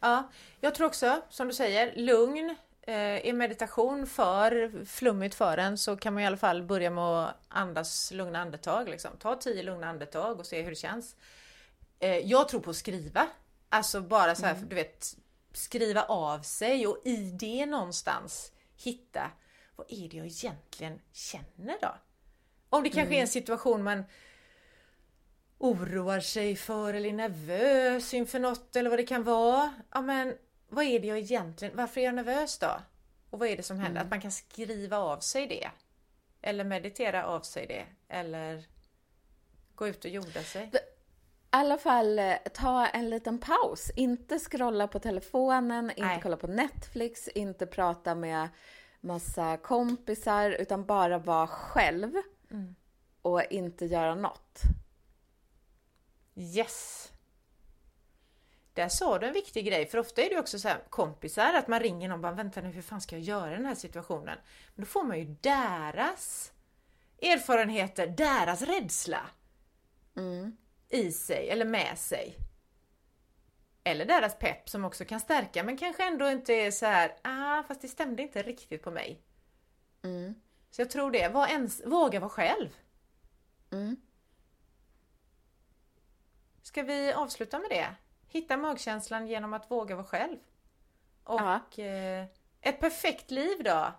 ja, 0.00 0.30
jag 0.60 0.74
tror 0.74 0.86
också, 0.86 1.22
som 1.28 1.48
du 1.48 1.54
säger, 1.54 1.96
lugn. 1.96 2.56
Eh, 2.86 3.26
är 3.26 3.32
meditation 3.32 4.06
för 4.06 4.84
flummigt 4.84 5.34
för 5.34 5.58
en 5.58 5.78
så 5.78 5.96
kan 5.96 6.14
man 6.14 6.22
i 6.22 6.26
alla 6.26 6.36
fall 6.36 6.62
börja 6.62 6.90
med 6.90 7.04
att 7.04 7.34
andas 7.48 8.10
lugna 8.10 8.38
andetag. 8.38 8.88
Liksom. 8.88 9.10
Ta 9.18 9.36
tio 9.36 9.62
lugna 9.62 9.88
andetag 9.88 10.40
och 10.40 10.46
se 10.46 10.62
hur 10.62 10.70
det 10.70 10.76
känns. 10.76 11.16
Eh, 11.98 12.16
jag 12.16 12.48
tror 12.48 12.60
på 12.60 12.70
att 12.70 12.76
skriva. 12.76 13.26
Alltså 13.68 14.00
bara 14.00 14.34
så 14.34 14.46
här, 14.46 14.54
du 14.54 14.74
vet, 14.74 15.16
skriva 15.52 16.02
av 16.02 16.40
sig 16.40 16.86
och 16.86 16.98
i 17.04 17.16
det 17.16 17.66
någonstans 17.66 18.52
hitta 18.76 19.30
vad 19.76 19.86
är 19.88 20.08
det 20.08 20.16
jag 20.16 20.26
egentligen 20.26 21.00
känner 21.12 21.78
då? 21.80 21.94
Om 22.68 22.82
det 22.82 22.90
kanske 22.90 23.14
är 23.14 23.20
en 23.20 23.28
situation 23.28 23.82
man 23.82 24.04
oroar 25.62 26.20
sig 26.20 26.56
för 26.56 26.94
eller 26.94 27.08
är 27.08 27.12
nervös 27.12 28.14
inför 28.14 28.38
något 28.38 28.76
eller 28.76 28.90
vad 28.90 28.98
det 28.98 29.06
kan 29.06 29.22
vara. 29.24 29.74
Ja 29.90 30.00
men 30.00 30.34
vad 30.68 30.84
är 30.84 31.00
det 31.00 31.06
jag 31.06 31.18
egentligen, 31.18 31.76
varför 31.76 32.00
är 32.00 32.04
jag 32.04 32.14
nervös 32.14 32.58
då? 32.58 32.80
Och 33.30 33.38
vad 33.38 33.48
är 33.48 33.56
det 33.56 33.62
som 33.62 33.78
händer? 33.78 34.00
Att 34.00 34.10
man 34.10 34.20
kan 34.20 34.32
skriva 34.32 34.96
av 34.98 35.18
sig 35.20 35.46
det. 35.46 35.70
Eller 36.42 36.64
meditera 36.64 37.26
av 37.26 37.40
sig 37.40 37.66
det. 37.66 37.84
Eller 38.08 38.64
gå 39.74 39.88
ut 39.88 40.04
och 40.04 40.10
jorda 40.10 40.42
sig. 40.42 40.70
I 40.72 40.78
alla 41.50 41.78
fall 41.78 42.18
eh, 42.18 42.34
ta 42.54 42.86
en 42.86 43.10
liten 43.10 43.38
paus. 43.38 43.90
Inte 43.96 44.38
scrolla 44.38 44.88
på 44.88 44.98
telefonen, 44.98 45.90
inte 45.90 46.02
Nej. 46.02 46.20
kolla 46.22 46.36
på 46.36 46.46
Netflix, 46.46 47.28
inte 47.28 47.66
prata 47.66 48.14
med 48.14 48.48
massa 49.00 49.56
kompisar, 49.56 50.50
utan 50.50 50.86
bara 50.86 51.18
vara 51.18 51.46
själv. 51.46 52.12
och 53.22 53.42
inte 53.50 53.86
göra 53.86 54.14
något. 54.14 54.62
Yes! 56.34 57.08
Där 58.74 58.88
sa 58.88 59.18
du 59.18 59.26
en 59.26 59.32
viktig 59.32 59.66
grej, 59.66 59.86
för 59.86 59.98
ofta 59.98 60.22
är 60.22 60.30
det 60.30 60.38
också 60.38 60.58
så 60.58 60.68
här 60.68 60.84
kompisar 60.90 61.54
att 61.54 61.68
man 61.68 61.80
ringer 61.80 62.08
någon 62.08 62.18
och 62.18 62.22
bara 62.22 62.32
vänta 62.32 62.60
nu 62.60 62.68
hur 62.68 62.82
fan 62.82 63.00
ska 63.00 63.16
jag 63.16 63.22
göra 63.24 63.52
i 63.52 63.56
den 63.56 63.66
här 63.66 63.74
situationen? 63.74 64.38
Men 64.74 64.84
då 64.84 64.86
får 64.86 65.02
man 65.04 65.18
ju 65.18 65.24
deras 65.40 66.52
erfarenheter, 67.22 68.06
deras 68.06 68.62
rädsla 68.62 69.20
Mm. 70.16 70.56
i 70.88 71.12
sig 71.12 71.50
eller 71.50 71.64
med 71.64 71.98
sig. 71.98 72.36
Eller 73.84 74.04
deras 74.06 74.38
pepp 74.38 74.68
som 74.68 74.84
också 74.84 75.04
kan 75.04 75.20
stärka 75.20 75.62
men 75.64 75.76
kanske 75.76 76.04
ändå 76.04 76.30
inte 76.30 76.52
är 76.54 76.70
så 76.70 76.86
här, 76.86 77.16
ah 77.22 77.62
fast 77.62 77.82
det 77.82 77.88
stämde 77.88 78.22
inte 78.22 78.42
riktigt 78.42 78.82
på 78.82 78.90
mig. 78.90 79.22
Mm. 80.02 80.34
Så 80.70 80.80
jag 80.80 80.90
tror 80.90 81.10
det, 81.10 81.28
var 81.28 81.46
ens, 81.46 81.82
våga 81.86 82.20
vara 82.20 82.30
själv. 82.30 82.68
Mm. 83.70 83.96
Ska 86.72 86.82
vi 86.82 87.12
avsluta 87.12 87.58
med 87.58 87.70
det? 87.70 87.94
Hitta 88.28 88.56
magkänslan 88.56 89.26
genom 89.28 89.52
att 89.52 89.70
våga 89.70 89.94
vara 89.96 90.06
själv. 90.06 90.38
Och 91.24 91.78
eh, 91.78 92.26
ett 92.60 92.80
perfekt 92.80 93.30
liv 93.30 93.62
då? 93.64 93.70
Vad 93.70 93.92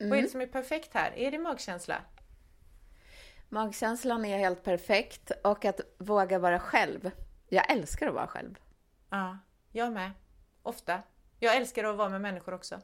är 0.00 0.06
Mm. 0.06 0.22
det 0.22 0.28
som 0.28 0.40
är 0.40 0.46
perfekt 0.46 0.94
här? 0.94 1.12
Är 1.18 1.30
det 1.30 1.38
magkänsla? 1.38 2.02
Magkänslan 3.48 4.24
är 4.24 4.38
helt 4.38 4.64
perfekt 4.64 5.30
och 5.44 5.64
att 5.64 5.80
våga 5.98 6.38
vara 6.38 6.60
själv. 6.60 7.10
Jag 7.48 7.70
älskar 7.70 8.08
att 8.08 8.14
vara 8.14 8.26
själv. 8.26 8.58
Ja, 9.10 9.38
jag 9.70 9.92
med. 9.92 10.10
Ofta. 10.62 11.02
Jag 11.38 11.56
älskar 11.56 11.84
att 11.84 11.96
vara 11.96 12.08
med 12.08 12.20
människor 12.20 12.54
också. 12.54 12.80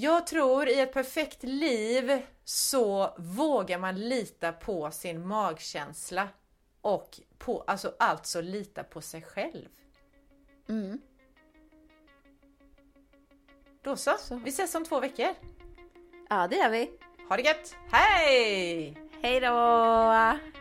Jag 0.00 0.26
tror 0.26 0.68
i 0.68 0.80
ett 0.80 0.92
perfekt 0.92 1.42
liv 1.42 2.22
så 2.44 3.14
vågar 3.18 3.78
man 3.78 4.08
lita 4.08 4.52
på 4.52 4.90
sin 4.90 5.26
magkänsla 5.26 6.28
och 6.80 7.20
på, 7.38 7.64
alltså, 7.66 7.94
alltså 7.98 8.40
lita 8.40 8.84
på 8.84 9.00
sig 9.00 9.22
själv. 9.22 9.68
Mm. 10.68 11.00
Då 13.82 13.96
så, 13.96 14.16
Så. 14.18 14.36
vi 14.36 14.50
ses 14.50 14.74
om 14.74 14.84
två 14.84 15.00
veckor. 15.00 15.34
Ja, 16.28 16.48
det 16.48 16.56
gör 16.56 16.70
vi. 16.70 16.90
Ha 17.28 17.36
det 17.36 17.42
gött! 17.42 17.76
Hej! 17.92 18.96
Hej 19.22 19.40
då! 19.40 20.59